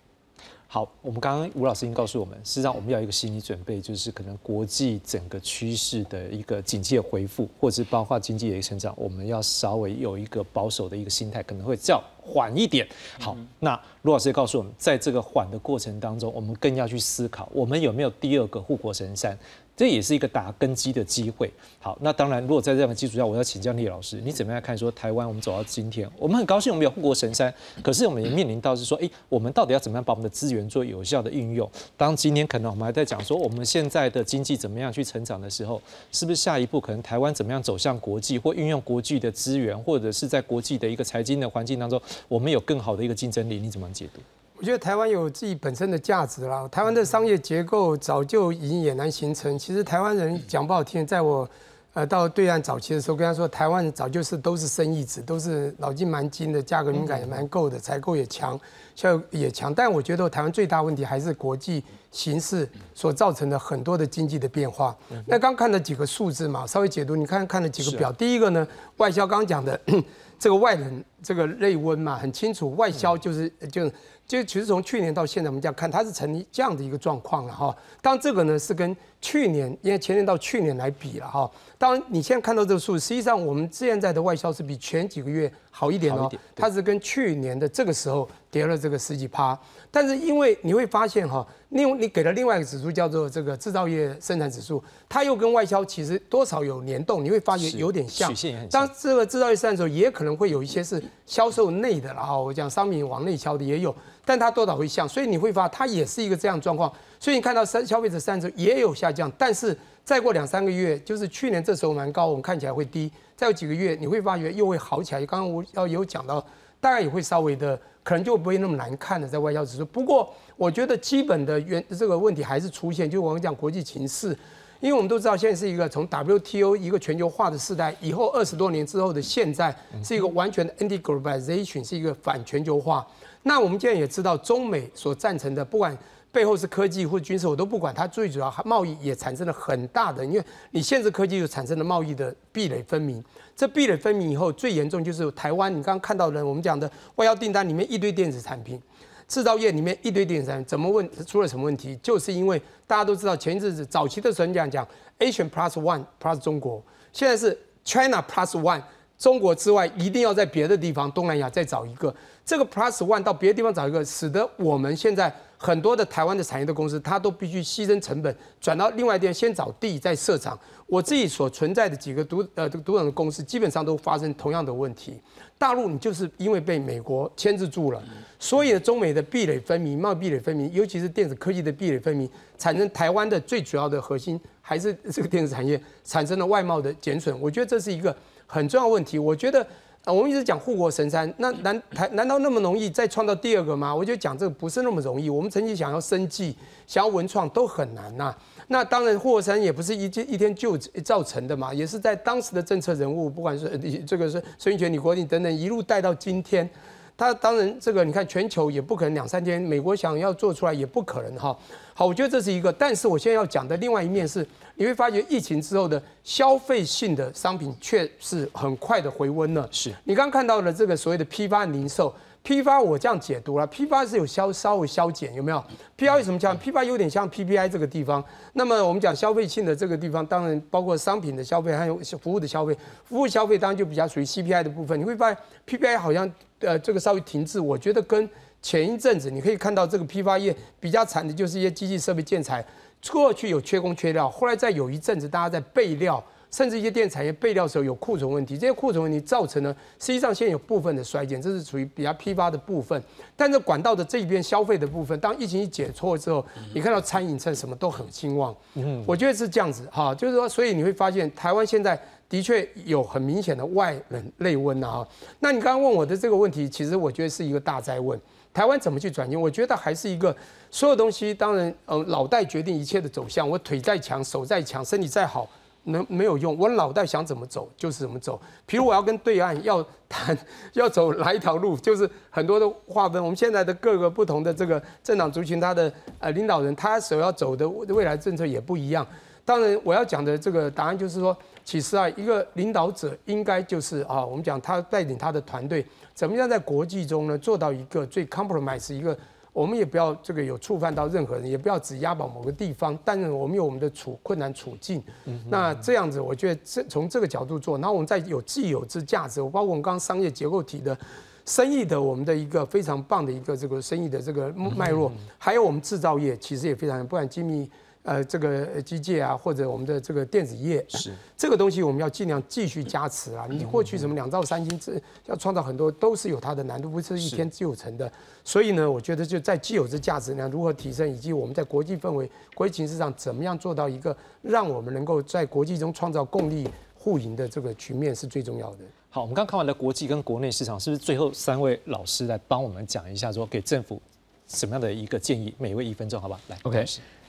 [0.74, 12.84] 好，我们刚刚吴老师已经告诉我们，实际上我们要一个心理准备，就是可能国际整个趋势的一个警戒回复，或者是包括经济的一个成长，我们要稍微有一个保守的一个心态，可能会较缓一点。
[13.20, 19.38] 好，那卢老师也告诉我们，在这个缓的过程当中，我们更要去思考，我们有没有第二个护国神山。
[19.76, 21.52] 这也是一个打根基的机会。
[21.80, 24.76] 好，那当然，如果在这样的基础上，我要请教聂老师，你怎么样看？
[24.76, 27.52] 说台湾我们走到今天，我们很高兴我们有护国神山，
[27.82, 31.68] 可是我们也面临到是说，哎，我们到底要怎么样把我们的资源做有效的运用？
[31.96, 43.58] 当今天可能我们还在讲说，我们现在的经济怎么样去成长的时候，是不是下一步可能台湾怎么样走向国际，或运用国际的资源，或者是在国际的一个财经的环境当中，我们有更好的一个竞争力？
[43.58, 44.20] 你怎么解读？
[44.64, 46.66] 我觉得台湾有自己本身的价值啦。
[46.68, 49.58] 台湾的商业结构早就已经也难形成。
[49.58, 51.46] 其实台湾人讲不好听，在我
[51.92, 58.58] 呃到对岸早期的时候，跟他说台湾早就是都是生意子，都是脑筋蛮精的，价格敏感也蛮够的，采购也强，
[58.96, 59.74] 效也强。
[59.74, 64.96] 但我觉得台湾最大问题还是国际形势所造成的很多的经济的变化。
[65.26, 68.10] 那刚看了几个数字嘛，稍微解读，你看看了几个表。
[68.10, 69.78] 第一个呢，外销刚刚讲的
[70.40, 73.92] 这个外人这个内温嘛，很清楚，外销就是就。
[74.26, 77.76] 就其实从去年到现在，我们这样看，它是成这样的一个状况了哈。
[78.00, 81.50] 当这个呢是跟去年，因为前年到去年来比了哈。
[81.76, 86.30] 当然你现在看到这个数，实际上我们现在的外销是比前几个月好一点哦。
[86.54, 89.58] 它是跟去年的这个时候跌了这个十几趴，
[89.90, 98.32] 但是因为你会发现哈，另你给了另外一个指数叫做这个制造业生产指数，它又跟外销其实多少有联动，你会发觉有点像。
[98.70, 103.94] 当这个制造业生产的时候，也可能会有一些是销售内的了哈，我讲商品往内销的也有，
[104.24, 106.92] 但它多少会降，所以你会发它也是一个这样状况。
[107.20, 115.24] 所以你看到三消费者三折也有下降，但是再过两三个月，就是去年这时候蛮高，我们看起来会低，再有几个月你会发觉又会好起来。
[115.26, 116.44] 刚刚我要有讲到，
[116.80, 119.84] 大概也会稍微的，可能就不会那么难看了，在外销指数。
[119.84, 124.36] 不过我觉得基本的原这个问题还是出现，就我们讲国际情势。
[124.80, 133.06] 因为我们都知道，现在是一个从 WTO 一个全球化的时代，以后二十多年之后的现在，是一个完全的 anti-globalization，是一个反全球化。
[133.44, 135.96] 那我们现在也知道，中美所赞成的，不管
[136.32, 143.22] 背后是科技或军事，我都不管，它最主要贸易也产生了很大的，因为你限制科技就产生了贸易的壁垒分明。
[143.54, 148.82] 这壁垒分明以后，最严重就是台湾，你刚刚看到的，我们讲的外销订单里面一堆电子产品。
[149.26, 151.98] 制造业里面一堆电商，怎么问出了什么问题？
[152.02, 154.86] 就是因为大家都知道，前一阵子早期的时候讲讲
[155.18, 158.82] Asian Plus One Plus 中国，现在是 China Plus One，
[159.16, 162.14] 中国之外一定要在别的地方东南亚再找一个。
[162.44, 170.58] 这个 Plus One 到别的地方找一个，使得我们现在很多的台湾的产业的公司，它都必须牺牲成本，转到另外一边先找地再设厂。
[170.86, 175.18] 我自己所存在的几个独呃这个独等的公司，基本上都发生同样的问题。
[175.56, 178.02] 大陆你就是因为被美国牵制住了，
[178.38, 182.28] 所以中美的壁垒分明，贸易壁垒分明，尤其是电子科技的壁垒分明，
[182.58, 187.40] 产生台湾的最主要的核心还是这个电子产业产生了外贸的减损。
[187.40, 188.14] 我觉得这是一个
[188.46, 189.18] 很重要问题。
[189.18, 189.66] 我觉得
[190.04, 193.94] 啊，我们一直讲护国神山，那难台难道那么容易再创造第二个吗？
[193.94, 195.30] 我就讲这个不是那么容易。
[195.30, 196.54] 我们曾经想要生计、
[196.86, 198.34] 想要文创都很难呐。
[198.68, 206.68] 那当然，霍山也不是一天一天就造成的嘛，也是在当时的政策人物，不管是这个是孙运权、李国鼎等等，一路带到今天。
[207.16, 211.56] 他当然这个你看，全球也不可能两三天，美国想要做出来也不可能哈。
[211.94, 212.72] 好，我觉得这是一个。
[212.72, 219.68] 但是我现在要讲的另外一面是，你会发觉疫情之后的消费性的商品却是很快的回温了。
[219.70, 222.14] 是你刚看到的这个所谓的批发零售。
[222.42, 225.64] 批发我这样解读了，批发是有消稍微消减，有没有？
[225.96, 226.54] 批发为什么讲？
[226.58, 228.22] 批发有点像 PPI 这个地方。
[228.52, 232.76] 那么我们讲消费性的这个地方，当然包括商品的消费，还有服务的消费。
[233.02, 235.00] 服务消费当然就比较属于 CPI 的部分。
[235.00, 236.30] 你会发现 PPI 好像
[236.64, 237.60] 呃这个稍微停滞。
[237.60, 238.28] 我觉得跟
[238.60, 242.64] 前一阵子你可以看到这个批发业比较惨的就是一些机器设备建材，
[243.10, 246.22] 过去有缺工缺料，后来再有一阵子大家在备料。
[246.50, 253.02] 甚至一些电产业备料的时候有库存问题，这些库存问题造成呢，实际上现在有部分的衰减，这是属于比较批发的部分。
[253.34, 258.54] 但是管道的这一边消费的部分，当疫情一解脱之后，你看到餐饮、趁什么都很兴旺。
[258.74, 262.00] 嗯，我觉得是这样子哈，就是说，所以你会发现台湾现在
[262.34, 265.08] 的确有很明显的外冷内温呐哈。
[265.38, 268.20] 那你刚刚问我的这个问题，其实我觉得是一个大灾问，
[268.52, 269.40] 台湾怎么去转型？
[269.40, 270.34] 我觉得还是一个
[270.68, 273.48] 所有东西，当然，嗯，脑袋决定一切的走向。
[273.48, 275.48] 我腿再强，手再强，身体再好。
[275.84, 278.40] 能没有用，我脑袋想怎么走就是怎么走。
[278.66, 280.36] 比如我要跟对岸要谈，
[280.72, 283.22] 要走哪一条路，就是很多的划分。
[283.22, 289.06] 我们现在的各个不同的这个政党族群，他的呃领导人，他所要走的未来政策也不一样。
[289.44, 295.84] 当然，我要讲的这个答案就是说，其实啊，一个领导者应该就是啊，我们讲他带领他的团队，
[296.14, 299.16] 怎么样在国际中呢做到一个最 compromise 一个。
[299.54, 305.00] 我们也不要这个有触犯到任何人，也不要只押宝某个地方，但是我们有我们的处困难处境。
[305.48, 310.98] 那这样子，我觉得这从这个角度做，然后我们再有既有之价值，包括我们刚刚商业结构体的
[311.46, 317.70] 生意的我们的一个非常棒的一个这个生意的这个脉络，还有我们制造业其实也非常，不管精密。
[318.04, 323.46] 呃，这个机械啊，或者我们的这个电子业，是这个东西，我们要尽量继续加持啊。
[323.48, 328.10] 你过去什么两兆三星，这要创造很多，都是有它的难度，不是一天就成的。
[328.44, 338.78] 所以呢，我觉得就在既有之价值呢，如何提升，以及我们在国际氛围、国际形势上怎么样做到一个让我们能够在国际中创造共利互赢的这个局面，是最重要的。
[339.08, 343.98] 好，我们刚看完了国际跟国内市场，是不是最后三位老师来帮我们讲一下，说给政府
[344.46, 345.54] 什么样的一个建议？
[345.56, 346.38] 每位一分钟，好吧？
[346.48, 346.84] 来，OK。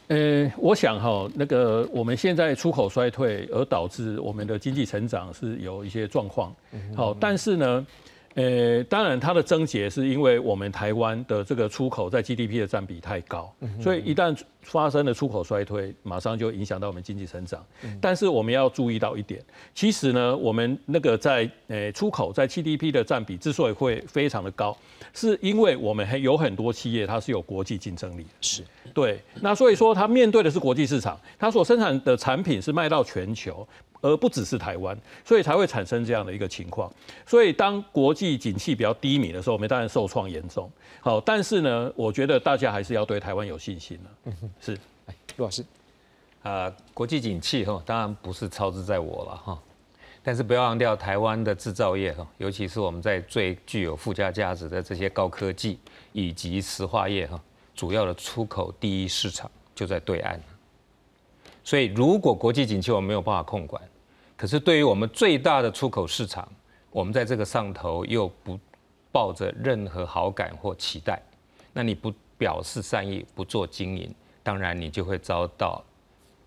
[0.07, 6.53] 呃，我想哈，那个我们现在出口衰退，而导致我们的经济成长是有一些状况。
[6.95, 7.85] 好，但是呢，
[8.35, 17.65] 呃，当然它的症结是因为我们台湾的这个出口在 GDP 的占比太高，所以一旦发生了出口衰退，马上就影响到我们经济成长。
[18.01, 19.41] 但是我们要注意到一点，
[19.73, 24.75] 其实呢，我们那个在呃出口在 GDP 的占比之所以会非常的高。
[25.13, 28.61] 是因为我们还有很多企业，它是有国际竞争力，是
[28.93, 29.21] 对。
[29.39, 33.65] 那所以说，它面对的是国际市场，它所生产的产品是卖到全球，
[34.05, 36.91] 而不只是台湾，所以才会产生这样的一个情况。
[37.25, 40.69] 所以当国际景气比较低迷的时候，我们当然受创严重。
[41.01, 44.11] 好，但是呢，我觉得大家还是要对台湾有信心了。
[44.25, 44.77] 嗯哼，是。
[45.37, 45.65] 陆老师，
[46.43, 49.59] 啊，国际景气哈，当然不是操之在我了哈。
[50.23, 55.77] 但是不要忘掉台湾的制造业哈，尤其是我们在最具有附加价值的这些高科技
[56.13, 57.39] 以及石化业哈，
[57.75, 60.41] 主要的出口第一市场就在对岸。
[61.63, 63.81] 所以如果国际景气我们没有办法控管，
[64.37, 66.47] 可是对于我们最大的出口市场，
[66.91, 68.59] 我们在这个上头又不
[69.11, 71.21] 抱着任何好感或期待，
[71.71, 74.13] 那你不表示善意，不做经营，
[74.43, 75.83] 当然你就会遭到，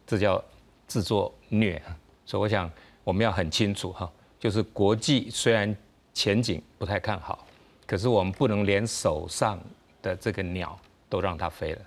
[0.07, 0.43] 这叫
[0.87, 1.83] 自作孽。
[2.27, 2.71] 所以我想
[3.05, 5.75] 我们要很清楚哈，就是国际虽然
[6.13, 7.47] 前景不太看好，
[7.87, 9.59] 可是我们不能连手上
[10.03, 10.79] 的这个鸟
[11.09, 11.83] 都让它飞了。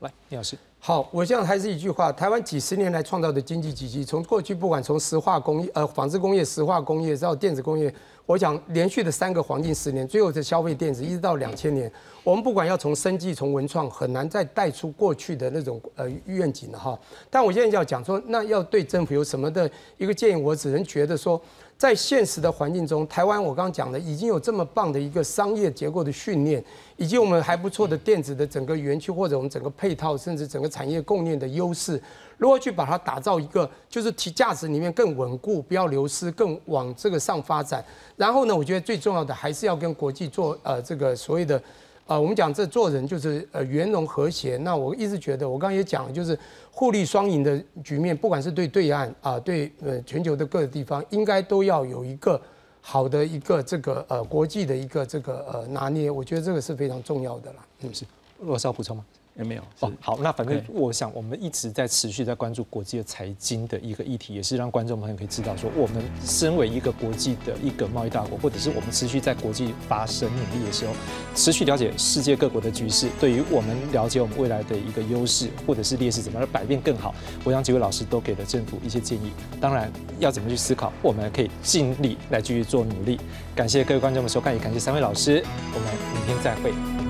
[0.00, 0.58] 来，李老师。
[0.88, 11.92] 好，我想还是一句话，台湾几十年来创造的经济奇迹，从过去不管从石化工业、呃纺织工业、石化工业到电子工业，我想连续的三个黄金十年，最后是消费电子，一直到两千年，
[12.24, 16.98] 我们不管要从生计、从文创，很难再带出过去的那种呃愿景了哈。
[17.28, 21.38] 但我现在要讲说，那要对政府有什么的一个建议，我只能觉得说。
[21.78, 26.62] 在现实的环境中，台湾我刚刚讲的已经有这么棒的一个商业结构的训练，
[26.96, 32.02] 以及我们还不错的电子的整个园区或者我们整个配套，甚至整个产业供应链的优势，
[32.36, 37.84] 如何去把它打造一个就是提价值里面更稳固，不要流失，更往这个上发展。
[38.16, 41.62] 然后呢，我觉得最重要的还是要跟国际做呃这个所谓的。
[42.08, 44.56] 啊，我们讲这做人就是呃圆融和谐。
[44.56, 46.36] 那我一直觉得，我刚刚也讲，就是
[46.72, 52.40] 互利双赢的局面，不管是对对岸啊，对呃全球的各个地方，应该都要有一个
[52.80, 56.10] 好的一个这个呃国际的一个这个呃拿捏。
[56.10, 57.66] 我觉得这个是非常重要的啦。
[57.82, 58.06] 嗯是？
[58.38, 59.04] 我稍补充吗？
[59.38, 70.92] 也没有哦，好，那反正我想，我们一直在持续在关注国际的财经的一个议题，也是让观众朋友可以知道，说我们身为一个国际的一个贸易大国，或者是我们持续在国际发生努力的时候，
[71.36, 77.14] 持续了解世界各国的局势，对于我们了解我们未来的一个优势或者是劣势，怎么样改变更好，
[77.44, 79.30] 我想几位老师都给了政府一些建议。
[79.60, 83.20] 当然，要怎么去思考，我们可以尽力来继续做努力。
[83.54, 87.07] 感谢各位观众的收看，也感谢三位老师，我们明天再会。